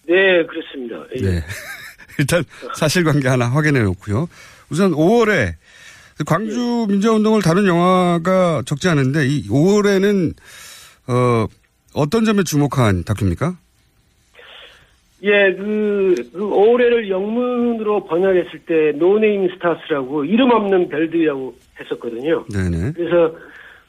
네, 0.09 0.45
그렇습니다. 0.45 0.97
예. 1.15 1.21
네. 1.21 1.45
일단 2.19 2.43
사실관계 2.75 3.29
하나 3.29 3.47
확인해 3.47 3.85
놓고요. 3.85 4.29
우선 4.69 4.91
5월에 4.91 5.55
광주 6.27 6.87
민주화운동을 6.89 7.41
다룬 7.41 7.69
영화가 7.69 8.63
적지 8.67 8.89
않은데 8.89 9.25
이 9.29 9.47
5월에는 9.47 10.35
어, 11.07 11.47
어떤 11.95 12.25
점에 12.25 12.43
주목한 12.43 13.05
다큐입니까? 13.05 13.57
예, 15.25 15.55
그, 15.55 16.15
그 16.33 16.41
오월애를 16.41 17.09
영문으로 17.09 18.05
번역했을 18.05 18.59
때 18.67 18.93
No 18.97 19.14
Name 19.14 19.49
Stars라고 19.55 20.25
이름 20.25 20.51
없는 20.51 20.89
별들이라고 20.89 21.55
했었거든요. 21.81 22.45
네네. 22.53 22.93
그래서 22.97 23.35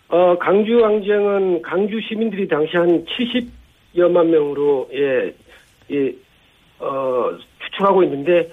어, 0.10 0.38
광주 0.38 0.86
항쟁은 0.86 1.64
광주 1.64 2.00
시민들이 2.08 2.48
당시 2.48 2.78
한 2.78 3.04
70여만 3.06 4.28
명으로 4.28 4.90
예, 4.94 5.34
예, 5.92 6.14
어, 6.78 7.32
추측하고 7.64 8.04
있는데 8.04 8.52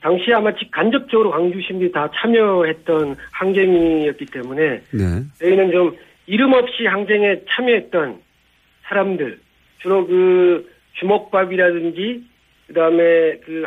당시 0.00 0.32
아마 0.32 0.52
간접적으로 0.70 1.30
광주 1.32 1.60
시민들이 1.60 1.90
다 1.90 2.08
참여했던 2.14 3.16
항쟁이었기 3.32 4.26
때문에 4.26 4.80
네. 4.92 5.04
저희는 5.40 5.72
좀 5.72 5.96
이름 6.26 6.52
없이 6.52 6.86
항쟁에 6.86 7.40
참여했던 7.48 8.20
사람들 8.84 9.40
주로 9.80 10.06
그 10.06 10.79
주먹밥이라든지 11.00 12.22
그다음에 12.68 13.38
그 13.44 13.64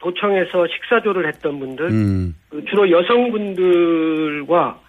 도청에서 0.00 0.66
식사조를 0.68 1.26
했던 1.28 1.58
분들 1.58 1.86
음. 1.86 2.34
그 2.48 2.64
주로 2.68 2.90
여성분들과 2.90 4.80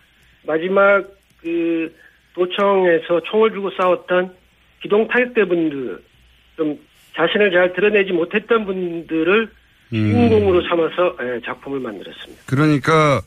마지막 0.45 1.03
그 1.41 1.93
도청에서 2.33 3.21
총을 3.23 3.51
들고 3.51 3.71
싸웠던 3.71 4.33
기동 4.81 5.07
타격대 5.07 5.45
분들 5.45 6.01
좀 6.55 6.77
자신을 7.15 7.51
잘 7.51 7.73
드러내지 7.73 8.11
못했던 8.11 8.65
분들을 8.65 9.49
주인공으로 9.89 10.61
삼아서 10.67 11.15
예, 11.21 11.41
작품을 11.45 11.79
만들었습니다. 11.79 12.43
그러니까 12.45 13.21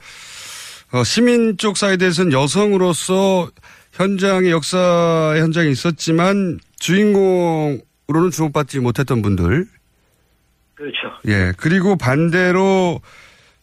어, 0.92 1.04
시민 1.04 1.56
쪽 1.56 1.76
사이드에서는 1.76 2.32
여성으로서 2.32 3.48
현장의 3.92 4.50
역사 4.50 5.34
현장에 5.38 5.68
있었지만 5.68 6.58
주인공 6.78 7.80
으로는 8.10 8.30
주목받지 8.30 8.80
못했던 8.80 9.22
분들. 9.22 9.66
그렇죠. 10.74 11.12
예. 11.28 11.52
그리고 11.56 11.96
반대로 11.96 13.00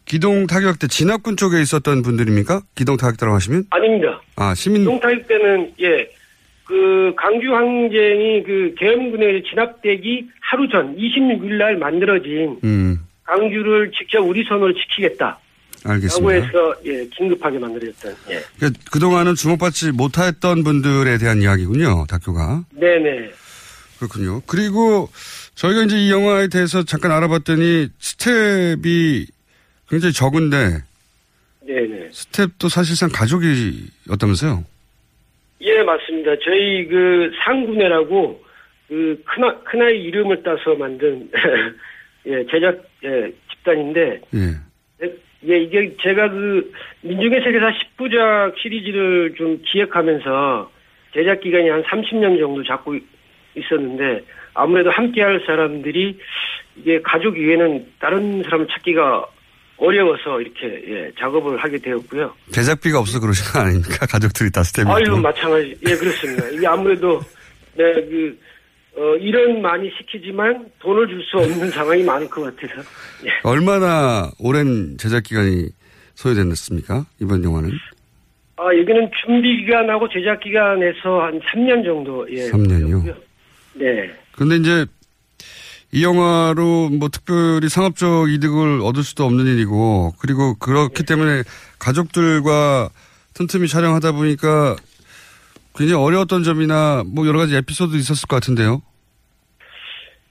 기동 0.05 0.47
타격대 0.47 0.87
진압군 0.87 1.35
쪽에 1.35 1.61
있었던 1.61 2.01
분들입니까? 2.01 2.61
기동 2.75 2.95
타격대라고 2.95 3.35
하시면? 3.35 3.65
아닙니다. 3.71 4.21
아, 4.37 4.55
시민. 4.55 4.83
기동 4.83 4.99
타격대는 5.01 5.73
예. 5.81 6.09
그 6.63 7.13
강주 7.17 7.53
항쟁이 7.53 8.43
그 8.43 8.73
계엄군에 8.77 9.41
진압되기 9.49 10.29
하루 10.41 10.67
전 10.69 10.95
26일 10.97 11.53
날 11.57 11.77
만들어진 11.77 12.57
음, 12.63 12.99
강주를 13.23 13.91
직접 13.97 14.19
우리 14.19 14.43
손으로 14.43 14.73
지키겠다. 14.73 15.39
라고 15.83 15.93
알겠습니다. 15.93 16.45
해서 16.45 16.75
예, 16.85 17.05
긴급하게 17.15 17.59
만들어졌던 17.59 18.15
예. 18.31 18.41
그러니까 18.57 18.79
그동안은 18.91 19.35
주목받지 19.35 19.91
못했던 19.91 20.63
분들에 20.63 21.17
대한 21.17 21.41
이야기군요, 21.41 22.05
다큐가. 22.09 22.63
네네. 22.71 23.29
그렇군요. 23.97 24.41
그리고 24.47 25.09
저희가 25.55 25.83
이제 25.83 25.97
이 25.97 26.11
영화에 26.11 26.47
대해서 26.47 26.83
잠깐 26.83 27.11
알아봤더니 27.11 27.87
스텝이 27.99 29.25
굉장히 29.89 30.13
적은데 30.13 30.83
네네. 31.65 32.09
스텝도 32.11 32.69
사실상 32.69 33.09
가족이었다면서요? 33.09 34.63
예, 35.61 35.83
맞습니다. 35.83 36.31
저희 36.43 36.87
그 36.87 37.31
상구네라고 37.43 38.43
그 38.87 39.21
큰아, 39.25 39.59
큰아이 39.63 40.01
이름을 40.03 40.43
따서 40.43 40.75
만든 40.75 41.29
예, 42.27 42.45
제작 42.49 42.83
예, 43.03 43.33
집단인데 43.51 44.21
예. 44.33 45.07
예, 45.47 45.59
이게 45.59 45.95
제가 46.01 46.29
그 46.29 46.73
민중의 47.01 47.41
세계사 47.43 47.71
10부작 47.97 48.57
시리즈를 48.57 49.35
좀 49.37 49.61
기획하면서 49.65 50.71
제작 51.13 51.41
기간이 51.41 51.69
한 51.69 51.83
30년 51.83 52.39
정도 52.39 52.63
잡고 52.63 52.95
있- 53.57 53.63
있었는데 53.65 54.23
아무래도 54.53 54.89
함께 54.91 55.21
할 55.21 55.41
사람들이 55.45 56.17
이게 56.75 57.01
가족 57.03 57.35
외에는 57.37 57.85
다른 57.99 58.43
사람을 58.43 58.67
찾기가 58.67 59.25
어려워서 59.77 60.41
이렇게 60.41 60.83
예, 60.89 61.11
작업을 61.19 61.57
하게 61.57 61.77
되었고요. 61.77 62.33
제작비가 62.51 62.99
없어 62.99 63.19
그러신 63.19 63.53
거 63.53 63.59
아닙니까? 63.59 64.05
가족들이 64.09 64.51
다 64.51 64.63
스텝이. 64.63 64.89
아유. 64.89 65.17
마찬가지. 65.17 65.75
예, 65.87 65.95
그렇습니다. 65.95 66.47
이게 66.49 66.65
아무래도, 66.65 67.19
네, 67.75 67.93
그, 67.93 68.39
어, 68.95 69.15
일은 69.17 69.61
많이 69.61 69.91
시키지만 69.95 70.65
돈을 70.79 71.07
줄 71.07 71.21
수 71.21 71.37
없는 71.37 71.69
상황이 71.69 72.01
많을 72.03 72.27
것 72.27 72.41
같아서. 72.41 72.81
예. 73.25 73.29
얼마나 73.43 74.31
오랜 74.39 74.97
제작 74.97 75.21
기간이 75.21 75.67
소요됐습니까? 76.15 77.05
이번 77.21 77.43
영화는? 77.43 77.69
아, 78.55 78.65
여기는 78.75 79.11
준비 79.23 79.57
기간하고 79.57 80.09
제작 80.09 80.39
기간에서 80.39 81.21
한 81.21 81.39
3년 81.41 81.83
정도, 81.85 82.25
예. 82.31 82.49
3년이요? 82.49 83.15
네. 83.77 84.11
근데 84.33 84.55
이제 84.55 84.85
이 85.91 86.03
영화로 86.03 86.89
뭐 86.89 87.09
특별히 87.09 87.69
상업적 87.69 88.29
이득을 88.29 88.81
얻을 88.81 89.03
수도 89.03 89.23
없는 89.23 89.45
일이고 89.45 90.13
그리고 90.19 90.55
그렇기 90.59 91.05
때문에 91.05 91.43
가족들과 91.79 92.89
틈틈이 93.35 93.67
촬영하다 93.67 94.11
보니까 94.13 94.75
굉장히 95.75 96.03
어려웠던 96.03 96.43
점이나 96.43 97.03
뭐 97.05 97.27
여러 97.27 97.39
가지 97.39 97.55
에피소드 97.55 97.95
있었을 97.95 98.27
것 98.27 98.37
같은데요. 98.37 98.81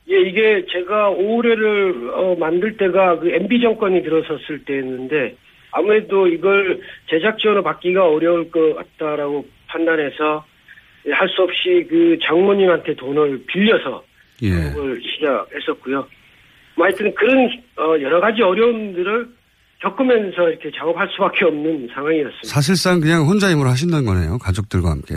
예, 0.09 0.21
이게 0.21 0.65
제가 0.71 1.11
5회를 1.11 2.13
어, 2.13 2.37
만들 2.39 2.77
때가 2.77 3.19
그 3.19 3.29
MB 3.31 3.61
정권이 3.61 4.03
들어섰을 4.03 4.65
때였는데 4.65 5.37
아무래도 5.73 6.27
이걸 6.27 6.81
제작 7.09 7.39
지원을 7.39 7.63
받기가 7.63 8.09
어려울 8.09 8.51
것 8.51 8.75
같다라고 8.75 9.47
판단해서 9.67 10.45
할 11.13 11.29
수 11.29 11.43
없이 11.43 11.87
그 11.89 12.19
장모님한테 12.27 12.95
돈을 12.97 13.45
빌려서 13.47 14.05
예. 14.43 14.51
작업을 14.51 15.01
시작했었고요. 15.03 16.07
뭐 16.77 16.87
하여튼 16.87 17.15
그런 17.15 17.47
어, 17.79 18.01
여러 18.01 18.21
가지 18.21 18.43
어려움들을 18.43 19.29
겪으면서 19.81 20.49
이렇게 20.51 20.71
작업할 20.77 21.09
수밖에 21.15 21.45
없는 21.45 21.89
상황이었습니다. 21.95 22.49
사실상 22.49 23.01
그냥 23.01 23.27
혼자 23.27 23.51
힘으로 23.51 23.69
하신다는 23.71 24.05
거네요. 24.05 24.39
가족들과 24.39 24.91
함께. 24.91 25.15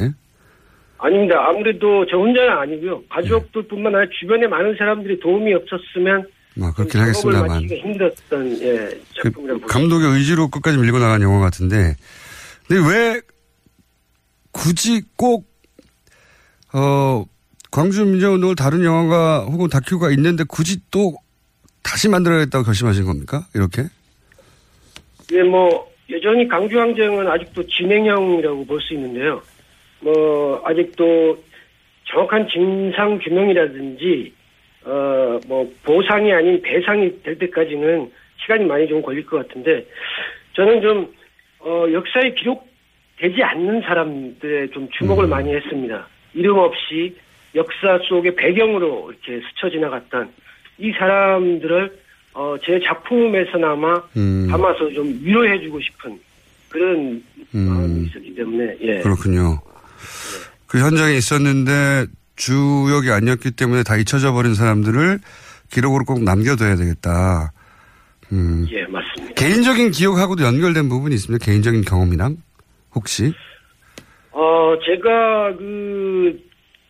아닙니다. 0.98 1.36
아무래도 1.48 2.06
저 2.12 2.18
혼자는 2.18 2.50
아니고요. 2.50 3.02
가족들뿐만 3.10 3.96
아니라 3.96 4.12
주변에 4.20 4.48
많은 4.48 4.76
사람들이 4.78 5.20
도움이 5.22 5.54
없었으면 5.54 6.28
뭐 6.58 6.74
그렇긴 6.74 7.00
하겠습니다만. 7.02 7.62
힘들었던 7.64 8.62
예, 8.62 8.90
작품이라고 9.24 9.62
볼 9.62 9.70
감독의 9.70 10.10
의지로 10.12 10.50
끝까지 10.50 10.78
밀고 10.78 11.00
나간 11.00 11.22
영화 11.22 11.40
같은데, 11.40 11.96
근데 12.68 12.82
왜 12.90 13.22
굳이 14.52 15.04
꼭, 15.16 15.48
어, 16.74 17.26
광주 17.72 18.06
민주운동을 18.06 18.56
다룬 18.56 18.84
영화가 18.84 19.46
혹은 19.46 19.68
다큐가 19.70 20.12
있는데 20.12 20.44
굳이 20.48 20.80
또 20.92 21.16
다시 21.84 22.10
만들어야겠다고 22.10 22.64
결심하신 22.66 23.06
겁니까? 23.06 23.46
이렇게? 23.56 23.84
예, 25.32 25.44
뭐 25.44 25.90
여전히 26.10 26.48
강주 26.48 26.80
항쟁은 26.80 27.28
아직도 27.28 27.66
진행형이라고 27.68 28.66
볼 28.66 28.82
수 28.82 28.94
있는데요. 28.94 29.42
뭐 30.02 30.62
아직도 30.66 31.38
정확한 32.06 32.48
진상 32.50 33.20
규명이라든지 33.20 34.34
어 34.86 35.40
뭐 35.48 35.72
보상이 35.84 36.32
아닌 36.34 36.62
배상이 36.62 37.22
될 37.24 37.38
때까지는 37.40 38.12
시간이 38.42 38.66
많이 38.66 38.88
좀 38.88 39.02
걸릴 39.02 39.26
것 39.26 39.38
같은데 39.48 39.86
저는 40.54 40.82
좀 40.82 41.14
어, 41.60 41.86
역사에 41.92 42.34
기록되지 42.34 43.42
않는 43.44 43.82
사람들에 43.82 44.70
좀 44.72 44.88
주목을 44.98 45.28
많이 45.28 45.54
했습니다. 45.54 46.08
이름 46.34 46.58
없이 46.58 47.16
역사 47.56 48.00
속의 48.08 48.36
배경으로 48.36 49.12
이렇게 49.12 49.46
스쳐 49.48 49.70
지나갔던 49.70 50.32
이 50.78 50.92
사람들을 50.92 52.00
어, 52.34 52.56
제 52.64 52.80
작품에서나마 52.86 54.02
음. 54.16 54.48
담아서 54.50 54.90
좀 54.94 55.20
위로해주고 55.24 55.80
싶은 55.82 56.20
그런 56.70 57.24
마음이 57.52 57.86
음, 57.86 58.06
있었기 58.08 58.36
때문에 58.36 58.78
예. 58.82 59.00
그렇군요. 59.00 59.60
그 60.68 60.80
현장에 60.80 61.16
있었는데 61.16 62.06
주역이 62.36 63.12
아니었기 63.12 63.52
때문에 63.52 63.84
다 63.84 63.98
잊혀져 63.98 64.32
버린 64.32 64.54
사람들을 64.54 65.20
기록으로 65.72 66.06
꼭 66.06 66.24
남겨둬야 66.24 66.76
되겠다. 66.76 67.52
음. 68.32 68.68
예, 68.72 68.86
맞습니다. 68.86 69.34
개인적인 69.34 69.92
기억하고도 69.92 70.44
연결된 70.44 70.88
부분이 70.88 71.16
있습니다. 71.16 71.44
개인적인 71.44 71.82
경험이랑 71.82 72.38
혹시? 72.94 73.34
어, 74.32 74.76
제가 74.86 75.56
그, 75.58 76.40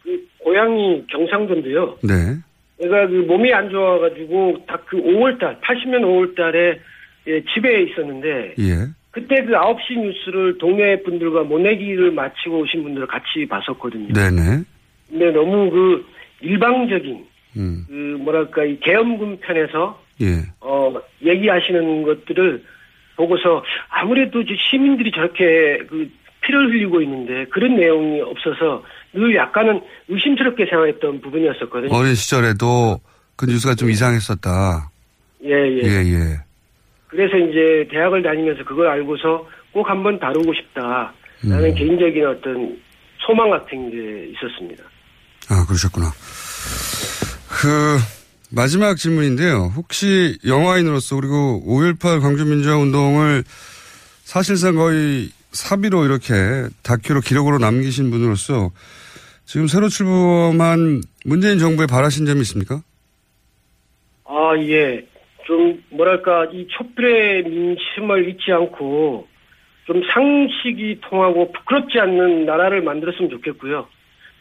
그 0.04 0.28
고향이 0.40 1.06
경상도인데요. 1.08 1.98
네. 2.04 2.38
내가 2.80 3.08
그 3.08 3.14
몸이 3.28 3.54
안 3.54 3.70
좋아가지고 3.70 4.66
딱 4.68 4.80
그 4.90 4.98
5월달, 4.98 5.62
80년 5.62 6.02
5월달에 6.02 6.80
예, 7.28 7.44
집에 7.54 7.84
있었는데 7.84 8.56
예. 8.58 8.88
그때 9.12 9.44
그 9.44 9.52
9시 9.52 10.00
뉴스를 10.00 10.58
동네 10.58 11.02
분들과 11.04 11.44
모내기를 11.44 12.12
마치고 12.12 12.62
오신 12.62 12.84
분들을 12.84 13.08
같이 13.08 13.46
봤었거든요. 13.48 14.14
네네. 14.14 14.64
근데 15.10 15.32
너무 15.32 15.70
그 15.70 16.06
일방적인 16.42 17.26
음. 17.58 17.86
그 17.88 17.94
뭐랄까 18.20 18.64
이 18.64 18.80
계엄군 18.80 19.40
편에서 19.42 20.02
예. 20.22 20.42
어 20.60 20.96
얘기하시는 21.24 22.04
것들을 22.04 22.64
보고서 23.16 23.64
아무래도 23.90 24.42
이제 24.42 24.56
시민들이 24.58 25.12
저렇게 25.12 25.80
그 25.88 26.10
피를 26.50 26.72
흘리고 26.72 27.02
있는데 27.04 27.46
그런 27.52 27.76
내용이 27.76 28.22
없어서 28.22 28.84
늘 29.14 29.36
약간은 29.36 29.82
의심스럽게 30.08 30.66
생각했던 30.66 31.22
부분이었었거든요. 31.22 31.94
어린 31.96 32.16
시절에도 32.16 33.00
그 33.36 33.46
뉴스가 33.46 33.76
좀 33.76 33.92
이상했었다. 33.92 34.90
예, 35.46 35.52
예. 35.52 35.82
예, 35.84 36.14
예. 36.14 36.40
그래서 37.08 37.38
이제 37.38 37.88
대학을 37.92 38.24
다니면서 38.24 38.64
그걸 38.66 38.88
알고서 38.88 39.48
꼭 39.72 39.90
한번 39.90 40.20
다루고 40.20 40.52
싶다 40.54 41.14
라는 41.44 41.74
개인적인 41.76 42.26
어떤 42.26 42.78
소망 43.20 43.52
같은 43.52 43.92
게 43.92 44.32
있었습니다. 44.32 44.84
아, 45.50 45.66
그러셨구나. 45.66 46.08
그, 47.50 47.98
마지막 48.52 48.96
질문인데요. 48.96 49.72
혹시 49.76 50.38
영화인으로서 50.46 51.16
그리고 51.16 51.64
5.18 51.68 52.22
광주민주화운동을 52.22 53.44
사실상 54.24 54.76
거의 54.76 55.30
사비로 55.52 56.06
이렇게 56.06 56.34
다큐로 56.84 57.22
기록으로 57.22 57.58
남기신 57.58 58.12
분으로서 58.12 58.72
지금 59.46 59.68
새로 59.68 59.88
출범한 59.88 61.02
문재인 61.26 61.58
정부에 61.58 61.88
바라신 61.88 62.26
점이 62.26 62.42
있습니까? 62.42 62.82
아, 64.26 64.54
예. 64.60 65.06
좀, 65.46 65.84
뭐랄까, 65.90 66.46
이 66.54 66.68
촛불의 66.70 67.44
민심을 67.44 68.30
잊지 68.30 68.52
않고, 68.52 69.28
좀 69.86 70.04
상식이 70.14 71.02
통하고 71.02 71.52
부끄럽지 71.52 72.00
않는 72.00 72.46
나라를 72.46 72.84
만들었으면 72.84 73.32
좋겠고요. 73.32 73.88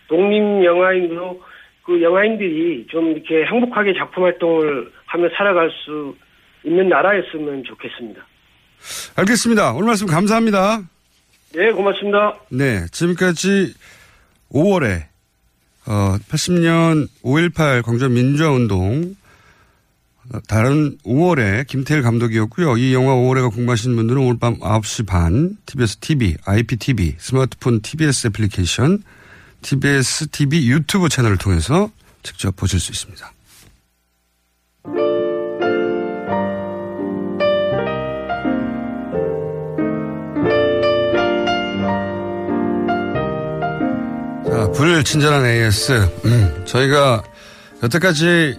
독립 0.09 0.64
영화인으로 0.64 1.40
그 1.85 2.03
영화인들이 2.03 2.87
좀 2.90 3.12
이렇게 3.12 3.47
행복하게 3.47 3.94
작품 3.94 4.25
활동을 4.25 4.92
하며 5.07 5.29
살아갈 5.35 5.71
수 5.71 6.14
있는 6.64 6.90
나라였으면 6.90 7.64
좋겠습니다. 7.64 8.21
알겠습니다. 9.16 9.73
오늘 9.73 9.87
말씀 9.87 10.07
감사합니다. 10.07 10.83
네, 11.55 11.73
고맙습니다. 11.73 12.39
네, 12.51 12.87
지금까지 12.93 13.75
5월에 14.53 15.05
어, 15.87 16.19
80년 16.29 17.09
5.18 17.23 17.83
광주 17.83 18.09
민주화운동 18.09 19.17
어, 20.31 20.39
다른 20.47 20.99
5월에 20.99 21.67
김태일 21.67 22.03
감독이었고요. 22.03 22.77
이 22.77 22.93
영화 22.93 23.15
5월에가 23.15 23.51
궁금하신 23.51 23.97
분들은 23.97 24.21
오늘 24.21 24.39
밤 24.39 24.59
9시 24.59 25.07
반 25.07 25.57
TBS 25.65 25.97
TV, 25.97 26.37
IPTV, 26.45 27.15
스마트폰 27.19 27.81
TBS 27.81 28.27
애플리케이션, 28.27 29.03
TBS 29.63 30.29
TV 30.29 30.69
유튜브 30.71 31.09
채널을 31.09 31.39
통해서 31.39 31.91
직접 32.23 32.55
보실 32.57 32.79
수 32.79 32.93
있습니다. 32.93 33.33
불친절한 44.79 45.45
AS. 45.45 46.09
음, 46.25 46.62
저희가 46.64 47.25
여태까지 47.83 48.57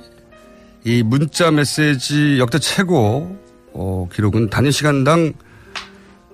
이 0.83 1.01
문자 1.01 1.49
메시지 1.49 2.39
역대 2.39 2.59
최고 2.59 3.39
어, 3.71 4.05
기록은 4.11 4.49
단위 4.49 4.69
시간당 4.73 5.31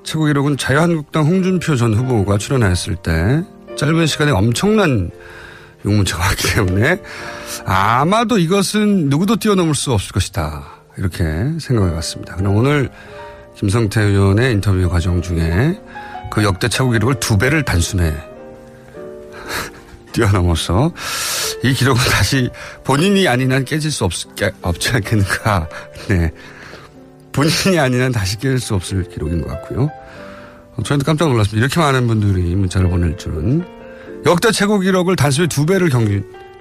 최고 0.04 0.26
기록은 0.26 0.58
자유한국당 0.58 1.28
홍준표 1.28 1.76
전 1.76 1.94
후보가 1.94 2.40
출연하였을 2.40 2.96
때 2.96 3.44
짧은 3.78 4.08
시간에 4.08 4.32
엄청난 4.32 5.12
용문자가 5.86 6.30
왔기 6.30 6.56
때문에 6.56 7.00
아마도 7.66 8.40
이것은 8.40 9.10
누구도 9.10 9.36
뛰어넘을 9.36 9.76
수 9.76 9.94
없을 9.94 10.14
것이다. 10.14 10.64
이렇게 10.98 11.24
생각해 11.60 11.94
봤습니다. 11.94 12.36
그럼 12.38 12.56
오늘 12.56 12.90
김성태 13.56 14.02
의원의 14.02 14.54
인터뷰 14.54 14.90
과정 14.90 15.22
중에 15.22 15.80
그 16.32 16.44
역대 16.44 16.70
최고 16.70 16.90
기록을 16.90 17.20
두 17.20 17.38
배를 17.38 17.62
단숨에 17.62 18.34
뛰어넘어서 20.16 20.94
이 21.62 21.74
기록은 21.74 22.02
다시 22.10 22.50
본인이 22.86 23.28
아닌 23.28 23.52
한 23.52 23.66
깨질 23.66 23.92
수 23.92 24.06
없, 24.06 24.14
없지 24.62 24.90
않겠는가. 24.92 25.68
네. 26.08 26.32
본인이 27.34 27.78
아닌 27.80 28.02
한 28.02 28.12
다시 28.14 28.38
깨질 28.38 28.60
수 28.60 28.76
없을 28.76 29.04
기록인 29.10 29.42
것 29.42 29.50
같고요. 29.50 29.92
어, 30.78 30.84
저희도 30.84 31.04
깜짝 31.04 31.28
놀랐습니다. 31.28 31.66
이렇게 31.66 31.80
많은 31.82 32.08
분들이 32.08 32.56
문자를 32.56 32.90
보낼 32.90 33.18
줄은. 33.18 33.66
역대 34.26 34.52
최고 34.52 34.80
기록을 34.80 35.18
단숨에 35.18 35.48
두 35.48 35.66
배를 35.66 35.90
경, 35.90 36.06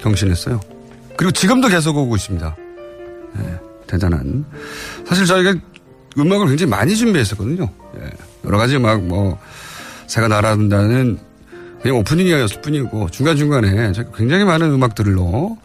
경신했어요. 0.00 0.60
그리고 1.16 1.30
지금도 1.30 1.68
계속 1.68 1.96
오고 1.96 2.16
있습니다. 2.16 2.56
네, 3.36 3.58
대단한. 3.86 4.44
사실 5.06 5.26
저희가 5.26 5.54
음악을 6.18 6.48
굉장히 6.48 6.70
많이 6.70 6.96
준비했었거든요. 6.96 7.68
예, 8.00 8.10
여러 8.44 8.58
가지 8.58 8.76
음악, 8.76 9.00
뭐, 9.02 9.38
새가 10.08 10.26
날아든다는 10.26 11.18
그냥 11.84 11.98
오프닝이었을 11.98 12.62
뿐이고 12.62 13.10
중간중간에 13.10 13.92
굉장히 14.16 14.44
많은 14.44 14.72
음악들로 14.72 15.58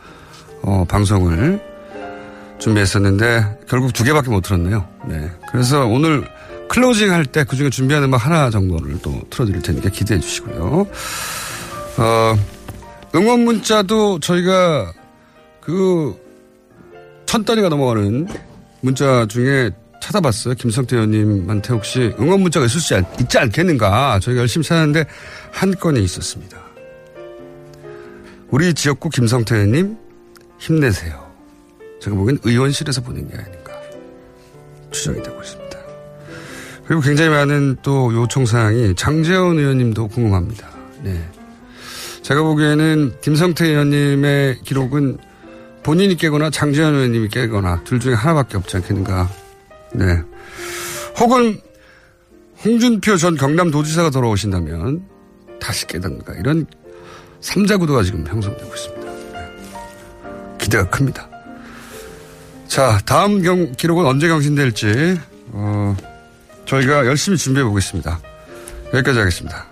어, 0.61 0.83
방송을 0.85 1.61
준비했었는데 2.59 3.59
결국 3.69 3.93
두 3.93 4.03
개밖에 4.03 4.29
못 4.29 4.41
틀었네요. 4.41 4.85
네. 5.07 5.31
그래서 5.49 5.85
오늘 5.85 6.27
클로징 6.67 7.09
할 7.13 7.23
때 7.25 7.45
그중에 7.45 7.69
준비한 7.69 8.03
음악 8.03 8.25
하나 8.25 8.49
정도를 8.49 8.99
또 9.01 9.21
틀어드릴 9.29 9.61
테니까 9.61 9.89
기대해 9.91 10.19
주시고요. 10.19 10.87
어, 11.97 12.35
응원 13.15 13.39
문자도 13.45 14.19
저희가 14.19 14.91
그 15.61 16.15
천 17.25 17.45
단위가 17.45 17.69
넘어가는 17.69 18.27
문자 18.81 19.25
중에 19.27 19.69
찾아봤어요. 20.01 20.55
김성태 20.55 20.95
의원님한테 20.95 21.73
혹시 21.73 22.13
응원 22.19 22.41
문자가 22.41 22.65
있을 22.65 22.79
수 22.79 23.01
있지 23.19 23.37
않겠는가. 23.37 24.19
저희가 24.19 24.41
열심히 24.41 24.65
찾았는데 24.65 25.05
한 25.51 25.75
건이 25.75 26.03
있었습니다. 26.03 26.57
우리 28.49 28.73
지역구 28.73 29.09
김성태 29.09 29.55
의원님 29.55 29.97
힘내세요. 30.57 31.29
제가 32.01 32.15
보기엔 32.15 32.39
의원실에서 32.43 33.01
보낸 33.01 33.27
게 33.29 33.35
아닌가 33.35 33.73
추정이 34.91 35.21
되고 35.21 35.41
있습니다. 35.41 35.69
그리고 36.85 37.01
굉장히 37.01 37.29
많은 37.29 37.77
또 37.83 38.11
요청사항이 38.13 38.95
장재원 38.95 39.59
의원님도 39.59 40.07
궁금합니다. 40.07 40.67
네. 41.03 41.23
제가 42.23 42.41
보기에는 42.41 43.13
김성태 43.21 43.67
의원님의 43.67 44.61
기록은 44.63 45.17
본인이 45.83 46.15
깨거나 46.15 46.49
장재원 46.49 46.95
의원님이 46.95 47.29
깨거나 47.29 47.83
둘 47.83 47.99
중에 47.99 48.13
하나밖에 48.13 48.57
없지 48.57 48.77
않겠는가. 48.77 49.29
네. 49.93 50.21
혹은 51.19 51.59
홍준표 52.63 53.17
전 53.17 53.35
경남도지사가 53.35 54.09
돌아오신다면 54.09 55.05
다시 55.59 55.87
깨닫는가. 55.87 56.33
이런 56.33 56.65
삼자 57.41 57.77
구도가 57.77 58.03
지금 58.03 58.25
형성되고 58.27 58.73
있습니다. 58.73 59.11
네. 59.33 60.57
기대가 60.57 60.89
큽니다. 60.89 61.29
자, 62.67 62.99
다음 63.05 63.41
경, 63.41 63.71
기록은 63.71 64.05
언제 64.05 64.27
경신될지, 64.27 65.19
어, 65.53 65.97
저희가 66.65 67.05
열심히 67.05 67.37
준비해 67.37 67.65
보겠습니다. 67.65 68.19
여기까지 68.93 69.19
하겠습니다. 69.19 69.65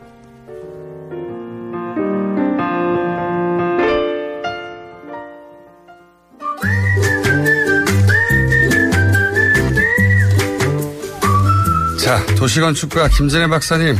자, 12.08 12.26
도시건축가 12.38 13.10
김진애 13.10 13.48
박사님. 13.48 13.98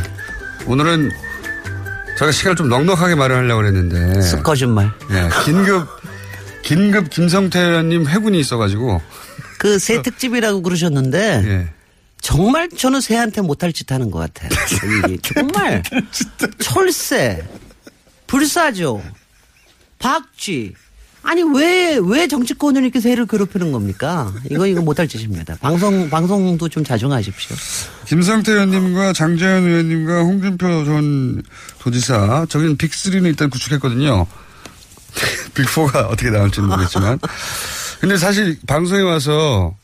오늘은 0.66 1.10
제가 2.18 2.32
시간을 2.32 2.56
좀 2.56 2.70
넉넉하게 2.70 3.14
마련하려고 3.14 3.60
그랬는데. 3.60 4.40
거짓말. 4.42 4.90
네, 5.10 5.28
긴급, 5.44 5.86
긴급 6.62 7.10
김성태 7.10 7.60
의원님 7.60 8.06
회군이 8.06 8.40
있어가지고. 8.40 9.02
그 9.58 9.78
새 9.78 10.00
특집이라고 10.00 10.62
그러셨는데. 10.62 11.42
예. 11.44 11.68
정말 12.22 12.70
저는 12.70 13.02
새한테 13.02 13.42
못할 13.42 13.74
짓 13.74 13.92
하는 13.92 14.10
것 14.10 14.20
같아요. 14.20 14.48
정말. 15.22 15.82
철새, 16.60 17.46
불사조, 18.26 19.02
박쥐, 19.98 20.72
아니 21.28 21.42
왜 21.42 21.98
왜 21.98 22.26
정치권을 22.28 22.82
이렇게 22.82 23.00
새를 23.00 23.26
괴롭히는 23.26 23.70
겁니까? 23.72 24.32
이거 24.50 24.66
이거 24.66 24.80
못할 24.80 25.06
짓입니다. 25.08 25.56
방송 25.60 26.08
방송도 26.08 26.68
좀 26.68 26.84
자중하십시오. 26.84 27.56
김성태 28.06 28.52
의원님과 28.52 29.12
장재현 29.12 29.64
의원님과 29.64 30.20
홍준표 30.22 30.84
전 30.84 31.42
도지사 31.80 32.46
저기는 32.48 32.76
빅3는 32.78 33.26
일단 33.26 33.50
구축했거든요. 33.50 34.26
빅4가 35.54 36.06
어떻게 36.08 36.30
나올지는 36.30 36.68
모르겠지만. 36.68 37.18
근데 38.00 38.16
사실 38.16 38.56
방송에 38.66 39.02
와서 39.02 39.74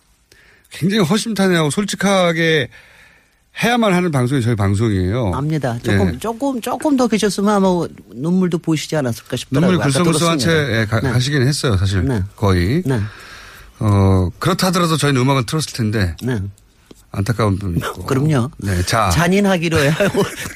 굉장히 0.70 1.04
허심탄회하고 1.04 1.70
솔직하게 1.70 2.68
해야만 3.62 3.92
하는 3.92 4.10
방송이 4.10 4.42
저희 4.42 4.56
방송이에요. 4.56 5.32
압니다. 5.34 5.78
조금 5.82 6.14
예. 6.14 6.18
조금 6.18 6.60
조금 6.60 6.96
더 6.96 7.06
계셨으면 7.06 7.50
아마 7.54 7.68
눈물도 8.14 8.58
보이시지 8.58 8.96
않았을까 8.96 9.36
싶더라고요. 9.36 9.76
눈물이 9.78 9.92
아까 9.92 10.04
글썽글썽한 10.04 10.38
채. 10.38 10.80
예, 10.80 10.86
가, 10.86 11.00
네. 11.00 11.10
가시긴 11.10 11.42
했어요, 11.46 11.76
사실. 11.76 12.04
네. 12.04 12.22
거의. 12.34 12.82
네. 12.84 13.00
어, 13.78 14.28
그렇다 14.38 14.68
하더라도 14.68 14.96
저희는 14.96 15.20
음악은 15.20 15.46
틀었을 15.46 15.72
텐데. 15.72 16.16
네. 16.22 16.40
안타까운 17.16 17.56
부분이 17.58 17.78
있고. 17.78 18.02
그럼요. 18.06 18.50
네, 18.58 18.82
자. 18.82 19.08
잔인하기로 19.10 19.78
해요. 19.78 19.92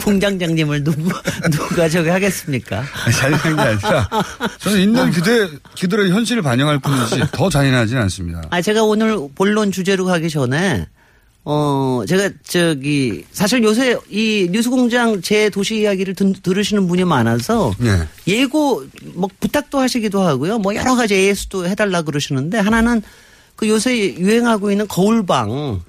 궁장장님을 0.01 0.83
누구 0.85 1.09
누가 1.53 1.89
저기 1.89 2.09
하겠습니까? 2.09 2.83
아니, 3.05 3.15
잔인한 3.15 3.57
게 3.57 3.63
아니라 3.63 4.09
저는 4.59 4.81
있는 4.81 5.11
그대, 5.13 5.49
그들의 5.81 6.11
현실을 6.11 6.43
반영할 6.43 6.81
뿐이지 6.81 7.29
더 7.31 7.49
잔인하지는 7.49 8.03
않습니다. 8.03 8.43
아, 8.51 8.61
제가 8.61 8.83
오늘 8.83 9.17
본론 9.37 9.71
주제로 9.71 10.05
가기 10.05 10.31
전에, 10.31 10.89
어, 11.45 12.03
제가 12.07 12.31
저기, 12.47 13.25
사실 13.33 13.63
요새 13.63 13.97
이 14.11 14.49
뉴스공장 14.51 15.23
제 15.23 15.49
도시 15.49 15.81
이야기를 15.81 16.15
든- 16.15 16.35
들으시는 16.43 16.87
분이 16.89 17.05
많아서 17.05 17.73
네. 17.79 18.03
예고, 18.27 18.85
뭐 19.15 19.29
부탁도 19.41 19.79
하시기도 19.79 20.21
하고요. 20.21 20.59
뭐 20.59 20.75
여러 20.75 20.95
가지 20.95 21.15
AS도 21.15 21.67
해달라 21.67 22.03
그러시는데 22.03 22.59
하나는 22.59 23.01
그 23.57 23.67
요새 23.69 24.15
유행하고 24.15 24.71
있는 24.71 24.87
거울방. 24.89 25.81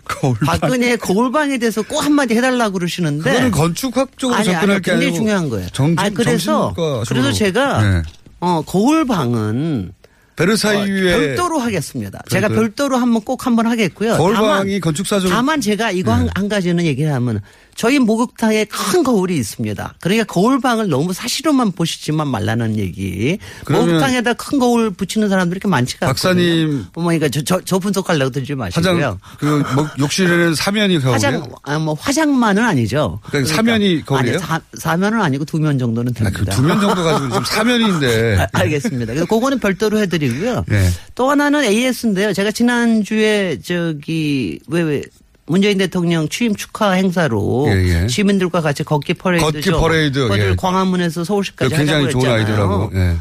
박근혜 0.46 0.96
거울방에 0.96 1.58
대해서 1.58 1.82
꼭 1.82 2.00
한마디 2.04 2.36
해달라 2.36 2.70
그러시는데. 2.70 3.30
그거는 3.30 3.52
건축학적으로 3.52 4.36
아니, 4.38 4.46
접근할 4.46 4.70
아니, 4.76 4.82
게 4.82 4.92
굉장히 4.92 5.06
아니고 5.08 5.18
중요한 5.18 5.50
거예요. 5.50 5.68
정, 5.74 5.94
아, 5.98 6.10
그래서, 6.10 6.74
그래서. 7.08 7.32
제가 7.34 7.84
네. 7.84 8.02
어, 8.40 8.62
거울방은 8.66 9.92
베르사유에 10.40 11.12
별도로 11.18 11.60
하겠습니다. 11.60 12.22
제가 12.30 12.48
별도요? 12.48 12.62
별도로 12.68 12.98
한번 12.98 13.22
꼭 13.24 13.46
한번 13.46 13.68
하겠고요. 13.68 14.16
거울방이 14.18 14.80
다만, 14.80 14.80
건축사적으로- 14.80 15.30
다만 15.30 15.62
제가 15.62 15.92
이거 15.92 16.12
네. 16.12 16.18
한, 16.20 16.30
한 16.36 16.50
가지는 16.50 16.86
얘기를 16.86 17.14
하면 17.14 17.42
저희 17.80 17.98
목욕탕에 17.98 18.66
큰 18.66 19.04
거울이 19.04 19.38
있습니다. 19.38 19.94
그러니까 20.02 20.26
거울방을 20.26 20.90
너무 20.90 21.14
사실로만 21.14 21.72
보시지만 21.72 22.28
말라는 22.28 22.78
얘기. 22.78 23.38
목욕탕에다 23.70 24.34
큰 24.34 24.60
거울 24.60 24.92
붙이는 24.92 25.30
사람들이 25.30 25.60
이렇게 25.60 25.70
많지가 25.70 26.08
않거든요. 26.08 26.34
박사님 26.34 26.86
어머니가 26.94 27.30
저, 27.30 27.42
저, 27.42 27.62
저 27.64 27.80
분석하려고 27.80 28.32
들지 28.32 28.54
마시고요. 28.54 28.92
화장, 28.92 29.20
그, 29.40 29.64
뭐, 29.76 29.88
욕실에는 29.98 30.56
사면이 30.56 31.00
거울이에요? 31.00 31.14
화장, 31.14 31.50
아, 31.64 31.80
뭐 31.80 31.94
화장만은 31.98 32.62
아니죠. 32.66 33.22
그러니까 33.28 33.56
사면이 33.56 34.04
거울이에요? 34.06 34.36
아니, 34.36 34.46
사, 34.46 34.60
사면은 34.78 35.22
아니고 35.22 35.46
두 35.46 35.58
면 35.60 35.80
정도는 35.80 36.14
됩니다. 36.14 36.52
두면 36.52 36.82
정도 36.82 37.02
가지고 37.02 37.30
지금 37.30 37.44
사면인데. 37.48 38.40
아, 38.42 38.48
알겠습니다. 38.60 39.06
그래서 39.14 39.26
그거는 39.26 39.58
별도로 39.60 40.00
해드리고요. 40.00 40.66
네. 40.68 40.90
또 41.16 41.30
하나는 41.32 41.64
AS인데요. 41.64 42.34
제가 42.34 42.52
지난주에 42.52 43.60
저기 43.64 44.60
왜 44.68 44.82
왜 44.82 45.02
문재인 45.50 45.78
대통령 45.80 46.30
취임 46.30 46.56
축하 46.56 46.92
행사로 46.92 47.66
예, 47.70 48.04
예. 48.04 48.08
시민들과 48.08 48.62
같이 48.62 48.84
걷기 48.84 49.16
퍼레이드 49.16 49.44
걷기 49.46 49.72
퍼레이드, 49.72 50.20
그걸 50.22 50.40
예. 50.52 50.56
광화문에서 50.56 51.24
서울시까지 51.24 51.76
굉장히 51.76 52.10
좋은. 52.12 52.30
아이디어라고. 52.30 52.92
예. 52.94 53.16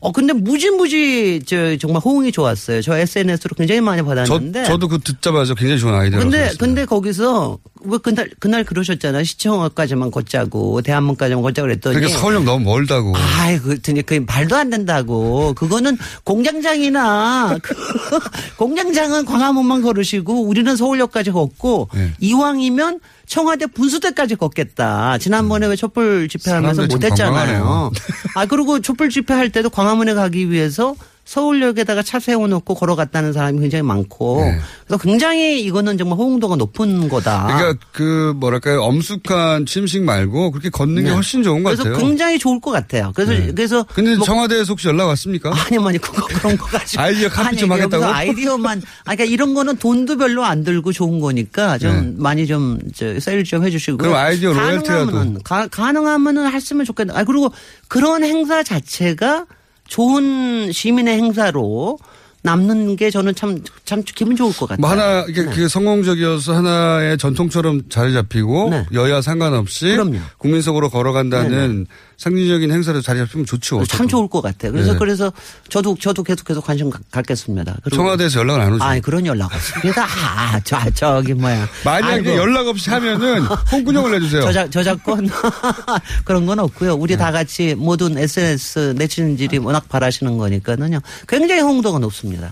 어 0.00 0.12
근데 0.12 0.32
무지무지 0.34 1.40
저 1.46 1.76
정말 1.78 2.02
호응이 2.04 2.30
좋았어요. 2.32 2.82
저 2.82 2.96
SNS로 2.96 3.54
굉장히 3.56 3.80
많이 3.80 4.00
저, 4.02 4.04
받았는데. 4.06 4.64
저 4.64 4.76
도 4.78 4.88
그 4.88 4.98
듣자마자 4.98 5.54
굉장히 5.54 5.80
좋은 5.80 5.94
아이디어라고 5.94 6.30
근데. 6.30 6.50
근데 6.58 6.84
거기서 6.86 7.58
왜 7.64 7.73
그날 8.02 8.30
그날 8.38 8.64
그러셨잖아요. 8.64 9.24
시청까지만 9.24 10.10
걷자고 10.10 10.82
대한문까지만 10.82 11.42
걷자고 11.42 11.66
그랬더니 11.66 11.96
그러니까 11.96 12.18
서울역 12.18 12.44
너무 12.44 12.64
멀다고. 12.64 13.14
아이, 13.16 13.58
그, 13.58 13.78
그, 13.80 14.02
그, 14.02 14.24
말도 14.26 14.56
안 14.56 14.70
된다고. 14.70 15.54
그거는 15.54 15.98
공장장이나, 16.24 17.58
그, 17.62 17.74
공장장은 18.56 19.24
광화문만 19.24 19.82
걸으시고, 19.82 20.44
우리는 20.44 20.76
서울역까지 20.76 21.30
걷고, 21.32 21.88
네. 21.94 22.12
이왕이면 22.20 23.00
청와대 23.26 23.66
분수대까지 23.66 24.36
걷겠다. 24.36 25.18
지난번에 25.18 25.66
왜 25.66 25.76
촛불 25.76 26.28
집회하면서 26.28 26.86
못했잖아요. 26.86 27.90
아, 28.34 28.46
그리고 28.46 28.80
촛불 28.80 29.10
집회할 29.10 29.50
때도 29.50 29.70
광화문에 29.70 30.14
가기 30.14 30.50
위해서 30.50 30.94
서울역에다가 31.24 32.02
차 32.02 32.20
세워놓고 32.20 32.74
걸어갔다는 32.74 33.32
사람이 33.32 33.60
굉장히 33.60 33.82
많고, 33.82 34.42
네. 34.44 34.58
그래서 34.86 35.02
굉장히 35.02 35.62
이거는 35.62 35.96
정말 35.96 36.18
호응도가 36.18 36.56
높은 36.56 37.08
거다. 37.08 37.46
그러니까 37.46 37.86
그 37.92 38.34
뭐랄까요 38.36 38.82
엄숙한 38.82 39.64
침식 39.66 40.02
말고 40.02 40.50
그렇게 40.50 40.68
걷는 40.68 41.02
게 41.02 41.08
네. 41.08 41.14
훨씬 41.14 41.42
좋은 41.42 41.62
것 41.62 41.70
그래서 41.70 41.84
같아요. 41.84 41.98
굉장히 42.06 42.38
좋을 42.38 42.60
것 42.60 42.70
같아요. 42.70 43.12
그래서, 43.14 43.32
네. 43.32 43.52
그래서. 43.54 43.84
근데 43.94 44.14
뭐- 44.16 44.26
청와대에서 44.26 44.72
혹시 44.72 44.88
연락 44.88 45.06
왔습니까? 45.06 45.50
아니, 45.50 45.78
아니, 45.78 45.98
그거, 45.98 46.26
그런 46.26 46.56
거 46.58 46.66
가지고. 46.66 47.02
아이디어 47.02 47.28
카피 47.30 47.56
좀 47.56 47.72
아니, 47.72 47.80
하겠다고? 47.80 48.04
여기서 48.04 48.16
아이디어만. 48.18 48.78
아, 49.04 49.14
그러니까 49.14 49.24
이런 49.24 49.54
거는 49.54 49.76
돈도 49.76 50.18
별로 50.18 50.44
안 50.44 50.62
들고 50.62 50.92
좋은 50.92 51.20
거니까 51.20 51.78
좀 51.78 51.90
네. 51.92 52.12
많이 52.18 52.46
좀, 52.46 52.78
저, 52.94 53.18
세일 53.18 53.44
좀 53.44 53.64
해주시고. 53.64 53.96
그럼 53.98 54.14
아이디어 54.14 54.52
로열티라도. 54.52 55.06
가능하면은, 55.06 55.42
가, 55.42 55.66
가능하면은 55.68 56.52
했으면 56.52 56.84
좋겠다. 56.84 57.18
아, 57.18 57.24
그리고 57.24 57.50
그런 57.88 58.24
행사 58.24 58.62
자체가 58.62 59.46
좋은 59.88 60.72
시민의 60.72 61.16
행사로 61.16 61.98
남는 62.44 62.96
게 62.96 63.10
저는 63.10 63.34
참, 63.34 63.58
참 63.86 64.02
기분 64.04 64.36
좋을 64.36 64.52
것 64.52 64.68
같아요. 64.68 64.80
뭐 64.80 64.90
하나 64.90 65.24
이게 65.26 65.42
네. 65.44 65.50
그 65.50 65.66
성공적이어서 65.66 66.54
하나의 66.54 67.16
전통처럼 67.16 67.88
자리 67.88 68.12
잡히고 68.12 68.68
네. 68.68 68.86
여야 68.92 69.22
상관없이 69.22 69.96
국민 70.36 70.60
속으로 70.60 70.90
걸어간다는 70.90 71.86
상징적인 72.16 72.70
행사로 72.70 73.00
자리 73.00 73.18
잡히면 73.18 73.46
좋죠. 73.46 73.80
네, 73.80 73.84
참 73.86 74.06
좋을 74.08 74.28
것 74.28 74.40
같아요. 74.40 74.72
그래서 74.72 74.92
네. 74.92 74.98
그래서 74.98 75.32
저도 75.68 75.96
저도 76.00 76.22
계속해서 76.22 76.60
관심 76.60 76.90
가- 76.90 76.98
갖겠습니다. 77.10 77.76
청와대에서 77.92 78.40
연락을 78.40 78.60
안 78.60 78.72
오죠. 78.74 78.84
아, 78.84 78.98
그런 79.00 79.26
연락 79.26 79.52
없습니다. 79.54 80.04
아, 80.04 80.60
저 80.60 80.78
저기 80.94 81.34
뭐야. 81.34 81.68
만약에. 81.84 82.36
연락 82.36 82.66
없이 82.68 82.90
하면은 82.90 83.42
홍군형을 83.72 84.12
내주세요. 84.12 84.42
저작 84.42 84.70
저작권 84.70 85.28
그런 86.24 86.46
건 86.46 86.58
없고요. 86.60 86.94
우리 86.94 87.16
다 87.16 87.32
같이 87.32 87.74
모든 87.76 88.16
SNS 88.16 88.94
네티즌들이 88.96 89.58
워낙 89.58 89.88
바라시는 89.88 90.38
거니까는요. 90.38 91.00
굉장히 91.28 91.60
홍도가 91.62 91.98
높습니다. 91.98 92.50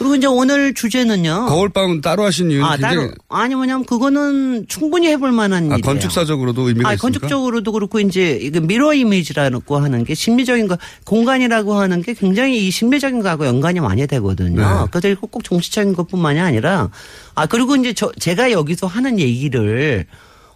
그리고 0.00 0.14
이제 0.14 0.26
오늘 0.26 0.72
주제는요. 0.72 1.44
거울방은 1.50 2.00
따로 2.00 2.24
하신 2.24 2.50
이유는 2.50 2.64
아, 2.66 2.78
따로 2.78 3.10
아니 3.28 3.54
뭐냐면 3.54 3.84
그거는 3.84 4.64
충분히 4.66 5.08
해볼 5.08 5.30
만한 5.30 5.64
아, 5.64 5.76
일이에요. 5.76 5.82
건축사적으로도 5.82 6.68
의미가 6.68 6.88
아, 6.88 6.94
있습니까? 6.94 7.18
건축적으로도 7.20 7.70
그렇고 7.72 8.00
이제 8.00 8.38
이게 8.40 8.60
미러 8.60 8.94
이미지라고 8.94 9.76
하는 9.76 10.04
게 10.04 10.14
심리적인 10.14 10.68
거 10.68 10.78
공간이라고 11.04 11.74
하는 11.74 12.00
게 12.00 12.14
굉장히 12.14 12.66
이 12.66 12.70
심리적인 12.70 13.20
거하고 13.20 13.44
연관이 13.44 13.78
많이 13.80 14.06
되거든요. 14.06 14.62
네. 14.62 14.86
그래서 14.90 15.08
이거 15.08 15.26
꼭 15.26 15.44
정치적인 15.44 15.92
것뿐만이 15.92 16.40
아니라 16.40 16.88
아 17.34 17.44
그리고 17.44 17.76
이제 17.76 17.92
저 17.92 18.10
제가 18.18 18.52
여기서 18.52 18.86
하는 18.86 19.18
얘기를 19.18 20.06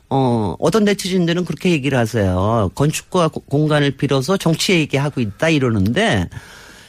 어 0.08 0.56
어떤 0.58 0.84
네티즌들은 0.84 1.44
그렇게 1.44 1.70
얘기를 1.70 1.98
하세요. 1.98 2.70
건축과 2.74 3.28
고- 3.28 3.40
공간을 3.40 3.90
빌어서 3.98 4.38
정치 4.38 4.72
얘기하고 4.72 5.20
있다 5.20 5.50
이러는데 5.50 6.30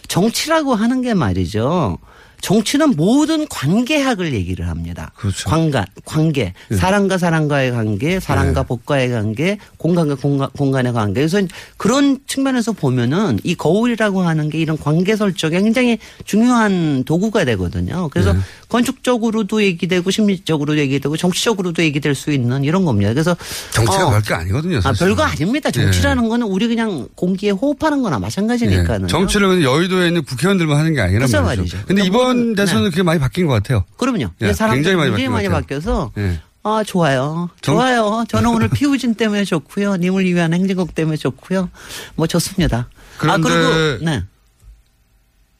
정치라고 0.07 0.73
하는 0.73 1.01
게 1.01 1.13
말이죠. 1.13 1.97
정치는 2.45 2.91
모든 2.95 3.47
관계학을 3.47 4.31
얘기를 4.33 4.67
합니다. 4.69 5.11
그렇죠. 5.15 5.49
관관, 5.49 5.83
관계, 6.05 6.53
네. 6.69 6.77
사람과 6.77 7.17
사람과의 7.17 7.71
관계, 7.71 8.19
사람과 8.19 8.61
법과의 8.61 9.09
관계, 9.09 9.57
공간과 9.77 10.13
공간, 10.13 10.47
공간의 10.55 10.93
관계. 10.93 11.21
그래서 11.21 11.41
그런 11.77 12.19
측면에서 12.27 12.71
보면은 12.73 13.39
이 13.43 13.55
거울이라고 13.55 14.21
하는 14.21 14.51
게 14.51 14.59
이런 14.59 14.77
관계 14.77 15.15
설정에 15.15 15.59
굉장히 15.59 15.97
중요한 16.23 17.03
도구가 17.03 17.45
되거든요. 17.45 18.09
그래서 18.09 18.33
네. 18.33 18.39
건축적으로도 18.69 19.63
얘기되고 19.63 20.11
심리적으로도 20.11 20.77
얘기되고 20.77 21.17
정치적으로도 21.17 21.81
얘기될 21.81 22.13
수 22.13 22.31
있는 22.31 22.63
이런 22.63 22.85
겁니다. 22.85 23.11
그래서 23.11 23.35
정치가 23.71 24.05
어, 24.05 24.11
별게 24.11 24.35
아니거든요. 24.35 24.81
아. 24.83 24.91
별거 24.91 25.23
아닙니다. 25.23 25.71
정치라는 25.71 26.29
거는 26.29 26.45
우리 26.45 26.67
그냥 26.67 27.07
공기에 27.15 27.49
호흡하는 27.49 28.03
거나 28.03 28.19
마찬가지니까는. 28.19 29.05
예. 29.05 29.07
정치를 29.07 29.63
여의도에 29.63 30.09
있는 30.09 30.23
국회의원들만 30.23 30.77
하는 30.77 30.93
게 30.93 31.01
아니란 31.01 31.27
그렇죠 31.27 31.41
말이죠. 31.41 31.61
말이죠. 31.61 31.77
근데 31.87 32.03
그러니까 32.03 32.05
이번 32.05 32.34
모든- 32.35 32.55
대선은 32.55 32.83
네. 32.85 32.89
그게 32.89 33.03
많이 33.03 33.19
바뀐 33.19 33.47
것 33.47 33.53
같아요. 33.53 33.85
그럼요. 33.97 34.19
예, 34.21 34.27
근데 34.39 34.53
사람들이 34.53 34.83
굉장히 34.83 34.95
많이 35.09 35.23
굉장히 35.23 35.47
많이. 35.49 35.61
바뀌어서 35.61 36.11
예. 36.17 36.39
아 36.63 36.83
좋아요. 36.85 37.49
정- 37.61 37.75
좋아요. 37.75 38.25
저는 38.27 38.49
오늘 38.49 38.69
피우진 38.69 39.15
때문에 39.15 39.45
좋고요. 39.45 39.97
님을 39.97 40.25
위한 40.25 40.53
행진곡 40.53 40.95
때문에 40.95 41.17
좋고요. 41.17 41.69
뭐 42.15 42.27
좋습니다. 42.27 42.89
그런데 43.17 43.49
아 43.49 43.51
그리고 43.51 44.05
네. 44.05 44.23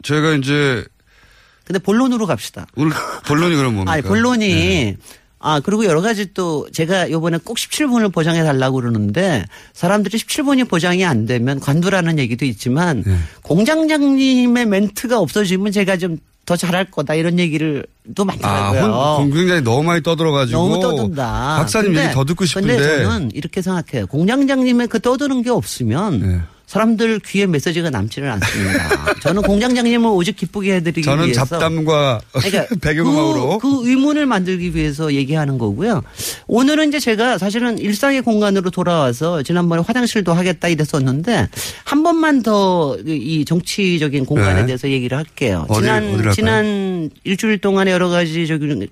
저희가 0.04 0.34
이제 0.36 0.84
근데 1.66 1.80
본론으로 1.80 2.26
갑시다. 2.28 2.68
오늘 2.76 2.92
본론이 3.26 3.56
그럼 3.56 3.74
뭡니까? 3.76 3.92
아니 3.94 4.02
본론이 4.04 4.50
예. 4.50 4.98
아, 5.40 5.60
그리고 5.60 5.86
여러 5.86 6.02
가지 6.02 6.34
또 6.34 6.68
제가 6.74 7.12
요번에 7.12 7.38
꼭 7.44 7.58
17분을 7.58 8.12
보장해 8.12 8.44
달라고 8.44 8.78
그러는데 8.78 9.46
사람들이 9.74 10.18
17분이 10.18 10.68
보장이 10.68 11.06
안 11.06 11.28
되면 11.28 11.60
관두라는 11.60 12.18
얘기도 12.18 12.46
있지만 12.46 13.04
네. 13.06 13.16
공장장님의 13.44 14.66
멘트가 14.66 15.20
없어지면 15.20 15.72
제가 15.72 15.98
좀 15.98 16.18
더 16.46 16.56
잘할 16.56 16.86
거다 16.92 17.16
이런 17.16 17.40
얘기를 17.40 17.86
또 18.14 18.22
아, 18.24 18.26
많더라고요. 18.26 19.16
혼- 19.20 19.32
굉장히 19.34 19.62
너무 19.62 19.84
많이 19.84 20.04
떠들어가지고. 20.04 20.58
너무 20.58 20.80
떠든다. 20.80 21.56
박사님 21.58 21.92
근데- 21.94 22.04
얘기 22.06 22.14
더 22.14 22.24
듣고 22.24 22.46
싶은데. 22.46 22.78
근데 22.78 23.04
저는 23.04 23.32
이렇게 23.34 23.62
생각해요. 23.64 24.06
공장장님의 24.08 24.88
그 24.88 25.00
떠드는 25.00 25.42
게 25.42 25.50
없으면 25.50 26.20
네. 26.22 26.40
사람들 26.68 27.20
귀에 27.20 27.46
메시지가 27.46 27.90
남지는 27.92 28.30
않습니다. 28.32 29.14
저는 29.22 29.44
공장장님을 29.44 30.10
오직 30.10 30.36
기쁘게 30.36 30.76
해드리기 30.76 31.04
저는 31.04 31.26
위해서 31.26 31.46
잡담과 31.46 32.22
그러니까 32.34 32.66
배경음악으로. 32.82 33.60
그, 33.60 33.70
그 33.82 33.90
의문을 33.90 34.26
만들기 34.26 34.76
위해서 34.76 35.14
얘기하는 35.14 35.58
거고요. 35.58 36.02
오늘은 36.48 36.90
이제 36.90 37.00
제가 37.00 37.38
사실은 37.38 37.78
일상의 37.78 38.22
공간으로 38.24 38.72
돌아와서 38.72 39.44
지난번에 39.44 39.84
화장실도 39.86 40.34
하겠다 40.34 40.68
이랬었는데 40.68 41.50
한 41.84 42.04
번만 42.04 42.42
더 42.44 42.98
이 43.06 43.46
정치적인 43.46 44.26
공간에 44.26 44.62
네. 44.62 44.66
대해서 44.68 44.90
얘기를 44.90 45.18
할게요. 45.18 45.66
어디- 45.70 45.82
지난? 45.82 46.32
지난 46.34 47.10
일주일 47.24 47.60
동안에 47.60 47.92
여러 47.92 48.10
가지 48.10 48.46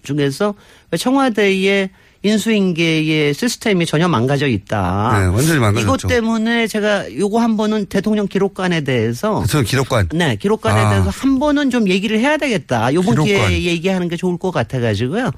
중에서 0.03 0.53
청와대의 0.97 1.89
인수인계의 2.24 3.34
시스템이 3.34 3.86
전혀 3.86 4.07
망가져 4.07 4.47
있다. 4.47 5.19
네, 5.19 5.26
완전히 5.28 5.59
망가졌죠. 5.59 6.07
이것 6.07 6.07
때문에 6.07 6.67
제가 6.67 7.13
요거 7.15 7.39
한 7.39 7.57
번은 7.57 7.88
대통령 7.88 8.28
기록관에 8.28 8.82
대해서 8.82 9.45
저는 9.45 9.65
기록관. 9.65 10.09
네, 10.13 10.38
기록관에 10.38 10.80
아. 10.80 10.89
대해서 10.89 11.09
한 11.09 11.38
번은 11.39 11.69
좀 11.69 11.89
얘기를 11.89 12.19
해야 12.19 12.38
되겠다. 12.38 12.93
요번. 12.93 13.13
기회에 13.24 13.63
얘기하는 13.63 14.07
게 14.07 14.15
좋을 14.17 14.38
것 14.38 14.51
같아 14.51 14.80
가지고요. 14.80 15.32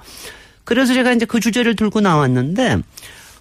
그래서 0.64 0.94
제가 0.94 1.12
이제 1.12 1.26
그 1.26 1.40
주제를 1.40 1.76
들고 1.76 2.02
나왔는데, 2.02 2.78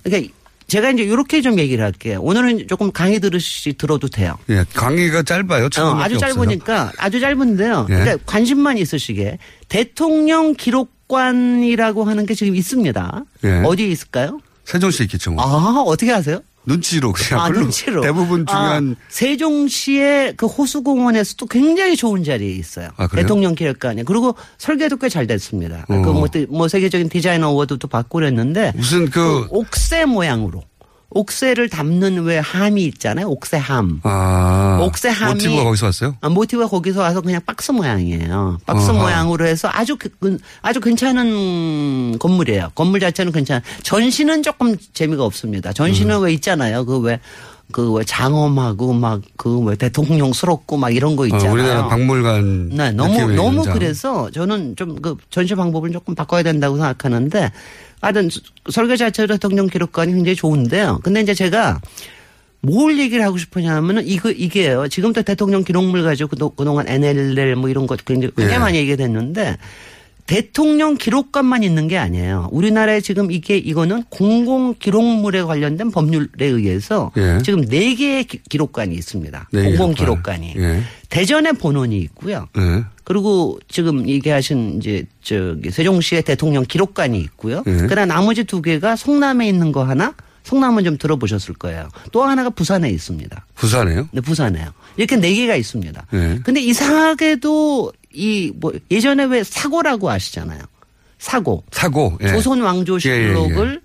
그러니까 0.03 0.32
제가 0.66 0.90
이제 0.90 1.03
이렇게 1.03 1.42
좀 1.42 1.59
얘기를 1.59 1.84
할게요. 1.84 2.20
오늘은 2.22 2.66
조금 2.68 2.90
강의 2.90 3.20
들으시 3.20 3.74
들어도 3.74 4.09
돼요. 4.09 4.36
예, 4.49 4.64
강의가 4.74 5.22
짧아요. 5.22 5.66
어, 5.66 5.68
천 5.68 5.86
아주 6.01 6.14
원밖에 6.14 6.14
없어요. 6.14 6.34
짧으니까 6.34 6.92
아주 6.97 7.20
짧은데요. 7.20 7.86
예. 7.90 7.95
그러니까 7.95 8.16
관심만 8.26 8.78
있으시게 8.78 9.38
대통령 9.68 10.55
기록 10.55 10.93
관이라고 11.09 12.05
하는 12.05 12.26
게 12.26 12.34
지금 12.34 12.55
있습니다. 12.57 13.24
예. 13.44 13.62
어디에 13.64 13.86
있을까요? 13.88 14.40
세종시. 14.64 15.07
뭐. 15.30 15.42
아 15.44 15.82
어떻게 15.82 16.12
아세요? 16.12 16.40
눈치로 16.66 17.12
그냥 17.12 17.44
아, 17.44 17.48
눈치로. 17.50 18.00
대부분 18.00 18.46
중요한 18.46 18.96
아, 18.98 19.05
세종시의 19.11 20.34
그 20.36 20.46
호수공원에서도 20.46 21.44
굉장히 21.46 21.94
좋은 21.96 22.24
자리에 22.24 22.50
있어요. 22.52 22.88
아, 22.96 23.07
그래요? 23.07 23.22
대통령 23.24 23.55
기획관에. 23.55 24.02
그리고 24.05 24.34
설계도 24.59 24.96
꽤 24.96 25.09
잘 25.11 25.26
됐습니다. 25.26 25.84
어. 25.88 26.00
그뭐 26.02 26.26
뭐 26.48 26.66
세계적인 26.68 27.11
디자인 27.11 27.44
어워드도 27.44 27.86
받고 27.88 28.16
그랬는데 28.18 28.72
무슨 28.76 29.11
그 29.11 29.46
옥새 29.50 30.07
모양으로 30.07 30.62
옥새를 31.14 31.68
담는 31.68 32.24
왜 32.24 32.38
함이 32.38 32.84
있잖아요. 32.86 33.28
옥새함. 33.28 34.00
아, 34.02 34.80
옥새 34.82 35.08
함이 35.10 35.34
모티브가 35.34 35.64
거기서 35.64 35.86
왔어요? 35.86 36.16
아, 36.20 36.28
모티브가 36.28 36.68
거기서 36.68 37.00
와서 37.00 37.20
그냥 37.20 37.40
박스 37.46 37.70
모양이에요. 37.70 38.58
박스 38.66 38.90
어허. 38.90 39.00
모양으로 39.00 39.46
해서 39.46 39.68
아주 39.72 39.96
그- 39.96 40.08
그- 40.20 40.38
아주 40.60 40.80
괜찮은 40.80 42.18
건물이에요. 42.18 42.70
건물 42.74 43.00
자체는 43.00 43.32
괜찮. 43.32 43.62
전시는 43.82 44.42
조금 44.42 44.76
재미가 44.92 45.24
없습니다. 45.24 45.72
전시는 45.72 46.20
왜 46.20 46.32
있잖아요. 46.34 46.84
그 46.84 46.98
왜그왜 46.98 48.04
장엄하고 48.04 48.92
막그왜 48.92 49.76
대통령스럽고 49.76 50.76
막 50.76 50.94
이런 50.94 51.16
거 51.16 51.26
있잖아요. 51.26 51.50
어, 51.50 51.52
우리나라 51.52 51.88
박물관. 51.88 52.70
네, 52.70 52.90
너무 52.92 53.32
너무 53.32 53.58
현장. 53.58 53.74
그래서 53.74 54.30
저는 54.32 54.74
좀 54.76 54.96
그 55.00 55.16
전시 55.30 55.54
방법을 55.54 55.92
조금 55.92 56.14
바꿔야 56.14 56.42
된다고 56.42 56.76
생각하는데 56.76 57.52
하여튼 58.05 58.28
설계 58.70 58.96
자체로 58.96 59.34
대통령 59.34 59.66
기록관이 59.66 60.12
굉장히 60.12 60.36
좋은데요. 60.36 61.00
근데 61.02 61.20
이제 61.20 61.34
제가 61.34 61.80
뭘 62.61 62.98
얘기를 62.98 63.24
하고 63.24 63.36
싶으냐면은 63.36 64.07
이거 64.07 64.30
이게요. 64.30 64.88
지금도 64.88 65.22
대통령 65.22 65.64
기록물 65.64 66.02
가지고 66.02 66.50
그동안 66.50 66.88
NLL 66.88 67.57
뭐 67.57 67.68
이런 67.68 67.86
것 67.86 68.05
굉장히, 68.05 68.32
굉장히 68.34 68.55
예. 68.55 68.59
많이 68.59 68.78
얘기가 68.78 68.96
됐는데 68.96 69.59
대통령 70.26 70.96
기록관만 70.96 71.62
있는 71.62 71.86
게 71.86 71.98
아니에요. 71.98 72.48
우리나라에 72.50 73.00
지금 73.02 73.30
이게 73.30 73.58
이거는 73.58 74.04
공공 74.08 74.74
기록물에 74.78 75.42
관련된 75.42 75.90
법률에 75.90 76.28
의해서 76.46 77.12
예. 77.18 77.38
지금 77.44 77.64
네 77.66 77.94
개의 77.94 78.24
기- 78.24 78.40
기록관이 78.48 78.94
있습니다. 78.94 79.48
네, 79.52 79.62
공공 79.64 79.92
기록관. 79.94 80.40
기록관이. 80.40 80.54
예. 80.56 80.82
대전에 81.10 81.52
본원이 81.52 81.98
있고요. 81.98 82.48
예. 82.58 82.84
그리고 83.04 83.58
지금 83.68 84.08
얘기하신 84.08 84.78
이제 84.78 85.04
저기 85.22 85.70
세종시에 85.70 86.22
대통령 86.22 86.64
기록관이 86.64 87.18
있고요. 87.20 87.62
예. 87.66 87.72
그다음 87.86 88.08
나머지 88.08 88.44
두 88.44 88.62
개가 88.62 88.96
송남에 88.96 89.46
있는 89.46 89.72
거 89.72 89.84
하나, 89.84 90.14
성남은 90.44 90.84
좀 90.84 90.96
들어보셨을 90.96 91.54
거예요. 91.54 91.88
또 92.12 92.22
하나가 92.24 92.48
부산에 92.48 92.88
있습니다. 92.88 93.44
부산에요? 93.56 94.08
네, 94.10 94.20
부산에요. 94.22 94.70
이렇게 94.96 95.16
네 95.16 95.34
개가 95.34 95.54
있습니다. 95.56 96.06
예. 96.14 96.40
근데 96.42 96.60
이상하게도 96.62 97.92
이 98.14 98.52
뭐 98.56 98.72
예전에 98.90 99.24
왜 99.24 99.42
사고라고 99.44 100.10
아시잖아요. 100.10 100.60
사고. 101.18 101.64
사고. 101.70 102.16
예. 102.22 102.28
조선 102.28 102.60
왕조실록을 102.60 103.68
예, 103.68 103.74
예, 103.74 103.78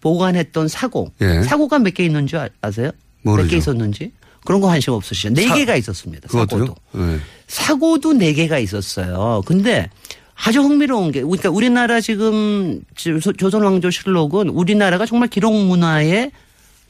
보관했던 0.00 0.68
사고. 0.68 1.10
예. 1.20 1.42
사고가 1.42 1.78
몇 1.78 1.92
개 1.94 2.04
있는지 2.04 2.36
아- 2.36 2.48
아세요? 2.60 2.90
몇. 3.22 3.46
개 3.48 3.56
있었는지? 3.56 4.12
그런 4.44 4.60
거 4.60 4.66
관심 4.66 4.92
없으시죠? 4.92 5.32
네 5.34 5.46
사- 5.48 5.54
개가 5.54 5.76
있었습니다. 5.76 6.28
그것도요? 6.28 6.66
사고도. 6.66 6.74
예. 7.12 7.18
사고도 7.46 8.12
네 8.14 8.32
개가 8.34 8.58
있었어요. 8.58 9.42
근데 9.46 9.88
아주 10.34 10.60
흥미로운 10.60 11.12
게, 11.12 11.22
그러니까 11.22 11.48
우리나라 11.50 12.00
지금 12.00 12.82
조- 12.96 13.18
조선 13.32 13.62
왕조실록은 13.62 14.48
우리나라가 14.50 15.06
정말 15.06 15.28
기록 15.28 15.54
문화에 15.54 16.30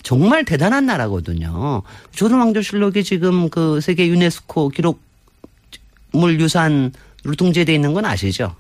정말 0.03 0.45
대단한 0.45 0.87
나라거든요. 0.87 1.83
조선 2.15 2.41
왕조실록이 2.41 3.05
지금 3.05 3.49
그 3.51 3.81
세계 3.81 4.09
유네스코 4.09 4.71
기록 4.71 5.01
물 6.15 6.41
유산으로 6.41 6.93
등재돼 7.37 7.75
있는 7.75 7.93
건 7.93 8.05
아시죠? 8.05 8.55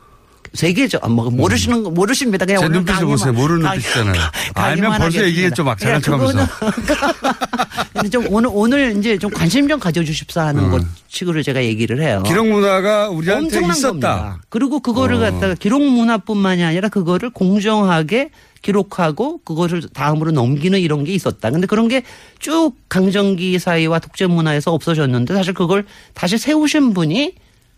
세계죠. 0.53 0.99
아, 1.03 1.09
뭐 1.09 1.31
모르시는 1.31 1.83
거 1.83 1.91
모르십니다. 1.91 2.45
그냥 2.47 2.61
제 2.61 2.69
눈빛을 2.69 3.01
강의만- 3.01 3.07
보세요. 3.09 3.33
모르는 3.33 3.63
눈빛이잖아요. 3.63 4.23
알면 4.55 4.99
벌써. 4.99 5.25
얘기했죠. 5.25 5.65
막 5.65 5.79
그러니까 5.79 6.01
척하면서. 6.01 6.47
근데 7.95 8.09
좀 8.11 8.27
오늘 8.31 8.51
오늘 8.53 8.97
이제 8.99 9.17
좀 9.19 9.31
관심 9.31 9.67
좀 9.69 9.81
가져주십사 9.81 10.47
하는 10.47 10.65
음. 10.65 10.71
것 10.71 10.85
식으로 11.09 11.43
제가 11.43 11.65
얘기를 11.65 12.01
해요. 12.03 12.23
기록 12.27 12.47
문화가 12.49 13.09
우리한테 13.09 13.47
엄청난 13.57 13.71
있었다. 13.77 13.89
겁니다. 13.89 14.41
그리고 14.49 14.81
그거를 14.81 15.17
어. 15.17 15.21
갖다가 15.21 15.55
기록 15.55 15.83
문화뿐만이 15.83 16.63
아니라 16.63 16.89
그거를 16.89 17.31
공정하게 17.31 18.31
기록하고 18.63 19.39
그거를 19.45 19.83
다음으로 19.93 20.31
넘기는 20.31 20.79
이런 20.79 21.05
게 21.05 21.15
있었다. 21.15 21.51
근데 21.51 21.67
그런 21.67 21.89
게 21.89 22.03
쭉 22.39 22.75
강점기 22.89 23.59
사회와 23.59 23.99
독재 23.99 24.27
문화에서 24.27 24.73
없어졌는데 24.73 25.35
사실 25.35 25.55
그걸 25.55 25.87
다시 26.13 26.37
세우신 26.39 26.93
분이 26.95 27.35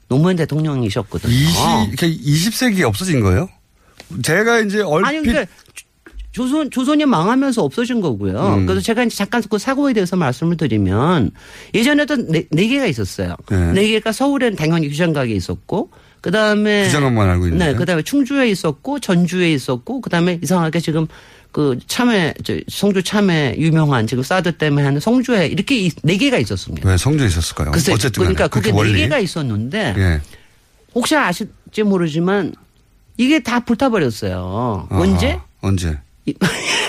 노무현 0.08 0.36
대통령이셨거든요. 0.36 1.32
20, 1.32 1.96
20세기에 1.98 2.82
없어진 2.82 3.20
거예요? 3.20 3.48
제가 4.22 4.60
이제 4.60 4.82
얼핏 4.82 5.08
아니 5.08 5.22
그러니까 5.22 5.52
조선 6.36 6.70
조선이 6.70 7.06
망하면서 7.06 7.62
없어진 7.62 8.00
거고요. 8.00 8.56
음. 8.58 8.66
그래서 8.66 8.82
제가 8.82 9.04
이제 9.04 9.16
잠깐 9.16 9.42
그 9.48 9.56
사고에 9.58 9.94
대해서 9.94 10.16
말씀을 10.16 10.58
드리면 10.58 11.30
예전에도 11.72 12.16
네, 12.16 12.44
네 12.50 12.68
개가 12.68 12.86
있었어요. 12.86 13.34
네. 13.50 13.72
네 13.72 13.88
개가 13.88 14.12
서울에는 14.12 14.54
당연히 14.54 14.88
규장각에 14.90 15.32
있었고 15.32 15.90
그 16.20 16.30
다음에 16.30 16.84
규장각만 16.84 17.28
알고 17.30 17.46
있는데. 17.46 17.66
네, 17.66 17.74
그 17.74 17.86
다음에 17.86 18.02
충주에 18.02 18.50
있었고 18.50 19.00
전주에 19.00 19.50
있었고 19.52 20.02
그 20.02 20.10
다음에 20.10 20.38
이상하게 20.42 20.80
지금 20.80 21.06
그 21.56 21.78
참외 21.86 22.34
저 22.44 22.54
성주 22.68 23.02
참외 23.02 23.54
유명한 23.56 24.06
지금 24.06 24.22
사드 24.22 24.58
때문에 24.58 24.84
하는 24.84 25.00
성주에 25.00 25.46
이렇게 25.46 25.78
이- 25.86 25.90
네 26.02 26.18
개가 26.18 26.36
있었습니다. 26.36 26.86
왜 26.86 26.98
성주에 26.98 27.28
있었을까요? 27.28 27.70
글쎄, 27.70 27.94
어쨌든 27.94 28.20
그러니까 28.24 28.46
그게 28.46 28.70
네. 28.70 28.92
개가 28.92 29.18
있었는데 29.20 29.94
예. 29.96 30.20
혹시 30.94 31.16
아실지 31.16 31.82
모르지만 31.82 32.52
이게 33.16 33.38
다 33.42 33.60
불타버렸어요. 33.60 34.88
언제? 34.90 35.38
언제? 35.62 35.98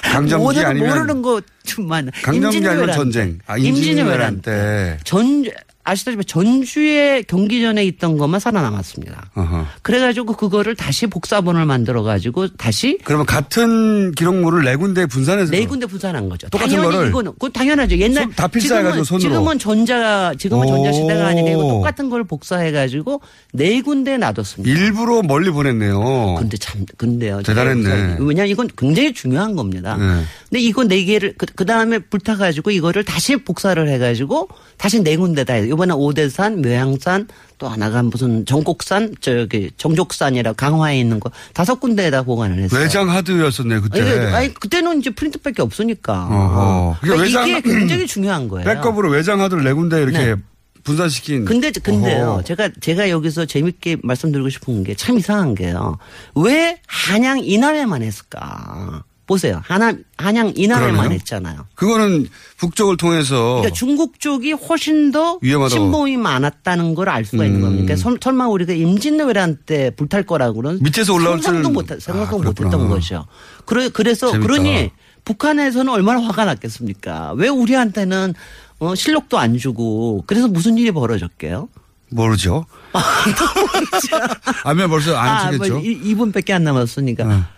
강점기 0.04 0.60
아니면 0.60 0.90
모르는 0.90 1.22
것만 1.22 2.12
강점기 2.24 2.68
아니면 2.68 2.92
전쟁. 2.92 3.40
아, 3.48 3.58
임진왜란 3.58 4.42
때. 4.42 4.98
전 5.06 5.46
아시다시피 5.88 6.26
전주에 6.26 7.24
경기 7.28 7.62
전에 7.62 7.84
있던 7.86 8.18
것만 8.18 8.40
살아남았습니다. 8.42 9.32
어허. 9.36 9.66
그래가지고 9.82 10.34
그거를 10.34 10.76
다시 10.76 11.08
복사본을 11.08 11.66
만들어가지고 11.66 12.56
다시 12.58 12.98
그러면 13.06 13.26
같은 13.26 14.12
기록물을 14.12 14.66
네 14.66 14.76
군데 14.76 15.06
분산해서 15.06 15.52
네 15.52 15.66
군데 15.66 15.86
분산한 15.86 16.28
거죠. 16.28 16.50
똑같은 16.50 16.76
당연히 16.76 16.94
거를 16.96 17.10
이거는 17.10 17.32
그 17.40 17.50
당연하죠. 17.52 17.98
옛날 18.00 18.24
손- 18.24 18.34
다 18.34 18.48
필사해가지고 18.48 19.04
지금은, 19.06 19.22
손으로. 19.22 19.30
지금은 19.40 19.60
전자 19.60 20.34
지금은 20.38 20.68
오. 20.68 20.70
전자 20.70 20.92
시대가 20.92 21.32
이거 21.32 21.62
똑같은 21.62 22.10
걸 22.10 22.26
복사해가지고 22.26 23.22
네 23.54 23.82
군데 23.82 24.18
놔뒀습니다. 24.18 24.78
일부러 24.78 25.22
멀리 25.22 25.50
보냈네요. 25.52 26.36
근데 26.38 26.58
참 26.58 26.86
근데요. 26.98 27.42
대단했네. 27.44 28.18
왜냐하면 28.20 28.48
이건 28.48 28.70
굉장히 28.78 29.14
중요한 29.14 29.56
겁니다. 29.56 29.96
네. 29.96 30.24
근데 30.50 30.60
이거 30.62 30.84
네 30.84 31.06
개를 31.06 31.34
그, 31.38 31.46
그 31.56 31.66
다음에 31.66 32.00
불타가지고 32.00 32.72
이거를 32.72 33.06
다시 33.06 33.38
복사를 33.38 33.88
해가지고 33.88 34.50
다시 34.78 35.02
네 35.02 35.16
군데다. 35.16 35.56
이번에 35.78 35.94
오대산, 35.94 36.64
묘향산, 36.64 37.28
또 37.60 37.68
하나가 37.68 38.02
무슨 38.02 38.46
정곡산, 38.48 39.14
저기 39.22 39.70
정족산이라 39.78 40.54
강화에 40.54 41.00
있는 41.00 41.20
거 41.20 41.30
다섯 41.54 41.80
군데에다 41.80 42.24
보관을 42.24 42.58
했어요. 42.64 42.82
외장 42.82 43.10
하드였었네 43.12 43.80
그때. 43.82 44.02
아니, 44.02 44.36
아니, 44.36 44.54
그때는 44.56 45.00
이제 45.00 45.12
프린트밖에 45.12 45.62
없으니까. 45.62 46.26
어허. 46.26 46.98
그러니까 47.02 47.24
외장- 47.24 47.48
이게 47.48 47.62
굉장히 47.62 48.08
중요한 48.08 48.48
거예요. 48.48 48.66
백업으로 48.66 49.10
외장 49.12 49.40
하드를 49.42 49.64
네 49.64 49.74
군데 49.74 50.02
이렇게 50.02 50.18
네. 50.18 50.36
분산시킨. 50.84 51.46
근데 51.46 51.70
근데요. 51.72 52.26
어허. 52.32 52.44
제가 52.44 52.70
제가 52.82 53.10
여기서 53.12 53.46
재밌게 53.46 53.98
말씀드리고 54.02 54.50
싶은 54.50 54.84
게 54.84 54.96
참 54.96 55.20
이상한 55.20 55.54
게요. 55.54 56.00
왜 56.34 56.80
한양 56.88 57.40
이남에만 57.44 58.02
했을까? 58.02 59.04
보세요. 59.28 59.62
한양 59.66 60.04
한양 60.18 60.54
이남에만 60.56 60.92
그러네요. 60.96 61.12
했잖아요. 61.16 61.66
그거는 61.76 62.28
북쪽을 62.58 62.96
통해서 62.98 63.56
그러니까 63.58 63.74
중국 63.74 64.20
쪽이 64.20 64.54
훨씬 64.54 65.12
더 65.12 65.38
위험하다고. 65.42 65.80
침범이 65.82 66.16
많았다는 66.18 66.96
걸 66.96 67.10
알 67.10 67.26
수가 67.26 67.44
있는 67.46 67.60
음. 67.60 67.62
겁니다. 67.62 67.84
그러니까 67.86 68.02
설- 68.02 68.18
설마 68.22 68.48
우리가 68.48 68.74
임진왜란 68.74 69.60
때 69.66 69.92
불탈 69.96 70.24
거라고는 70.24 70.80
밑에서 70.82 71.14
올라올 71.14 71.40
줄은- 71.42 71.72
못 71.72 71.88
생각도 72.00 72.38
아, 72.38 72.40
못 72.40 72.48
했던 72.48 72.70
그렇구나. 72.70 72.90
거죠. 72.90 73.26
그래 73.66 73.90
그래서 73.90 74.32
재밌다. 74.32 74.48
그러니 74.48 74.92
북한에서는 75.26 75.92
얼마나 75.92 76.22
화가 76.22 76.46
났겠습니까? 76.46 77.34
왜 77.36 77.50
우리한테는 77.50 78.34
어, 78.80 78.96
실력도 78.96 79.38
안 79.38 79.58
주고 79.58 80.24
그래서 80.26 80.48
무슨 80.48 80.78
일이 80.78 80.92
벌어졌게요? 80.92 81.68
모르죠. 82.12 82.66
아면 84.64 84.90
벌써 84.90 85.16
안 85.18 85.28
아, 85.30 85.52
치겠죠. 85.52 85.74
뭐 85.74 85.82
이- 85.84 86.16
2분밖에 86.16 86.52
안 86.52 86.64
남았으니까. 86.64 87.57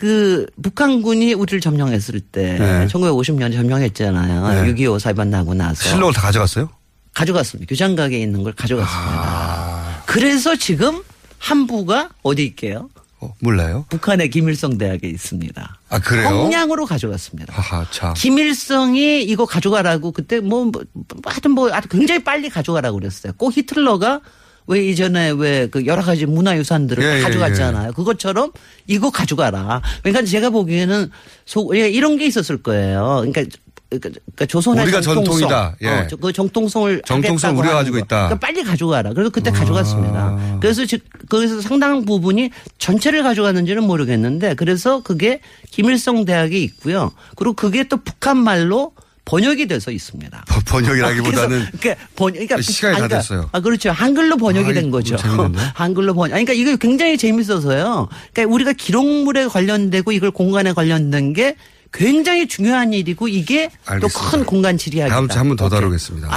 그 0.00 0.46
북한군이 0.62 1.34
우리를 1.34 1.60
점령했을 1.60 2.20
때 2.20 2.56
네. 2.58 2.86
1950년 2.86 3.52
점령했잖아요. 3.52 4.64
네. 4.64 4.72
6.25 4.72 4.98
사변 4.98 5.28
나고 5.28 5.52
나서. 5.52 5.86
실록을 5.90 6.14
다 6.14 6.22
가져갔어요? 6.22 6.70
가져갔습니다. 7.12 7.68
교장각에 7.68 8.18
있는 8.18 8.42
걸 8.42 8.54
가져갔습니다. 8.54 10.02
그래서 10.06 10.56
지금 10.56 11.02
한부가 11.36 12.08
어디 12.22 12.46
있게요? 12.46 12.88
어, 13.20 13.34
몰라요. 13.40 13.84
북한의 13.90 14.30
김일성 14.30 14.78
대학에 14.78 15.06
있습니다. 15.06 15.78
아 15.90 15.98
그래요? 15.98 16.28
형량으로 16.28 16.86
가져갔습니다. 16.86 17.52
하하 17.52 17.84
참. 17.90 18.14
김일성이 18.14 19.22
이거 19.22 19.44
가져가라고 19.44 20.12
그때 20.12 20.40
뭐, 20.40 20.64
뭐, 20.64 20.82
뭐 20.94 21.04
하여튼 21.26 21.50
뭐 21.50 21.70
아주 21.74 21.88
굉장히 21.88 22.24
빨리 22.24 22.48
가져가라고 22.48 22.98
그랬어요. 22.98 23.34
꼭 23.36 23.54
히틀러가 23.54 24.22
왜 24.70 24.84
이전에 24.88 25.30
왜 25.32 25.68
그 25.70 25.84
여러 25.86 26.00
가지 26.02 26.26
문화유산들을 26.26 27.02
예, 27.04 27.18
예, 27.18 27.22
가져갔잖아요. 27.22 27.92
그것처럼 27.92 28.52
이거 28.86 29.10
가져가라. 29.10 29.82
그러니까 30.02 30.24
제가 30.24 30.50
보기에는 30.50 31.10
소, 31.44 31.70
예, 31.76 31.88
이런 31.90 32.16
게 32.16 32.26
있었을 32.26 32.62
거예요. 32.62 33.24
그러니까 33.26 33.42
그러니까 33.90 34.46
조선의 34.46 34.84
우리가 34.84 35.00
정통성, 35.00 35.38
전통이다. 35.48 35.76
예. 35.82 35.88
어, 35.88 36.06
저- 36.08 36.16
그 36.16 36.32
정통성을 36.32 37.02
정통성 37.04 37.58
우리가 37.58 37.74
가지고 37.74 37.94
거. 37.94 37.98
있다. 37.98 38.16
그러니까 38.28 38.38
빨리 38.38 38.62
가져가라. 38.62 39.12
그래서 39.12 39.30
그때 39.30 39.50
가져갔습니다. 39.50 40.58
그래서 40.60 40.86
즉 40.86 41.02
거기서 41.28 41.60
상당 41.60 42.04
부분이 42.04 42.50
전체를 42.78 43.24
가져갔는지는 43.24 43.82
모르겠는데 43.84 44.54
그래서 44.54 45.02
그게 45.02 45.40
김일성 45.72 46.24
대학에 46.24 46.56
있고요. 46.58 47.10
그리고 47.34 47.54
그게 47.54 47.88
또 47.88 47.96
북한 47.96 48.36
말로 48.38 48.92
번역이 49.30 49.66
돼서 49.68 49.92
있습니다. 49.92 50.44
번역이라기보다는 50.66 51.62
아, 51.62 51.70
그러니까 51.78 52.04
번, 52.16 52.32
그러니까 52.32 52.60
시간이 52.60 52.94
북- 52.96 52.98
다 52.98 53.04
아니, 53.04 53.08
그러니까- 53.08 53.18
됐어요. 53.18 53.48
아 53.52 53.60
그렇죠. 53.60 53.90
한글로 53.92 54.36
번역이 54.38 54.70
아, 54.70 54.72
된 54.72 54.90
거죠. 54.90 55.16
한글로 55.74 56.14
번역. 56.14 56.34
아니, 56.34 56.44
그러니까 56.44 56.52
이거 56.54 56.76
굉장히 56.76 57.16
재밌어서요. 57.16 58.08
그러니까 58.32 58.52
우리가 58.54 58.72
기록물에 58.72 59.46
관련되고 59.46 60.10
이걸 60.10 60.32
공간에 60.32 60.72
관련된 60.72 61.32
게 61.32 61.54
굉장히 61.92 62.48
중요한 62.48 62.92
일이고 62.92 63.28
이게 63.28 63.70
또. 64.00 64.08
큰 64.08 64.44
공간 64.44 64.76
지리학이다. 64.76 65.14
다음 65.14 65.28
주에 65.28 65.38
한 65.38 65.48
번 65.48 65.56
더 65.56 65.68
다루겠습니다. 65.68 66.28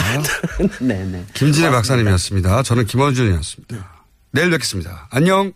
네네. 0.79 1.25
김진애 1.33 1.69
박사님이었습니다. 1.71 2.61
저는 2.63 2.85
김원준이었습니다. 2.85 4.03
내일 4.31 4.49
뵙겠습니다. 4.51 5.07
안녕. 5.11 5.53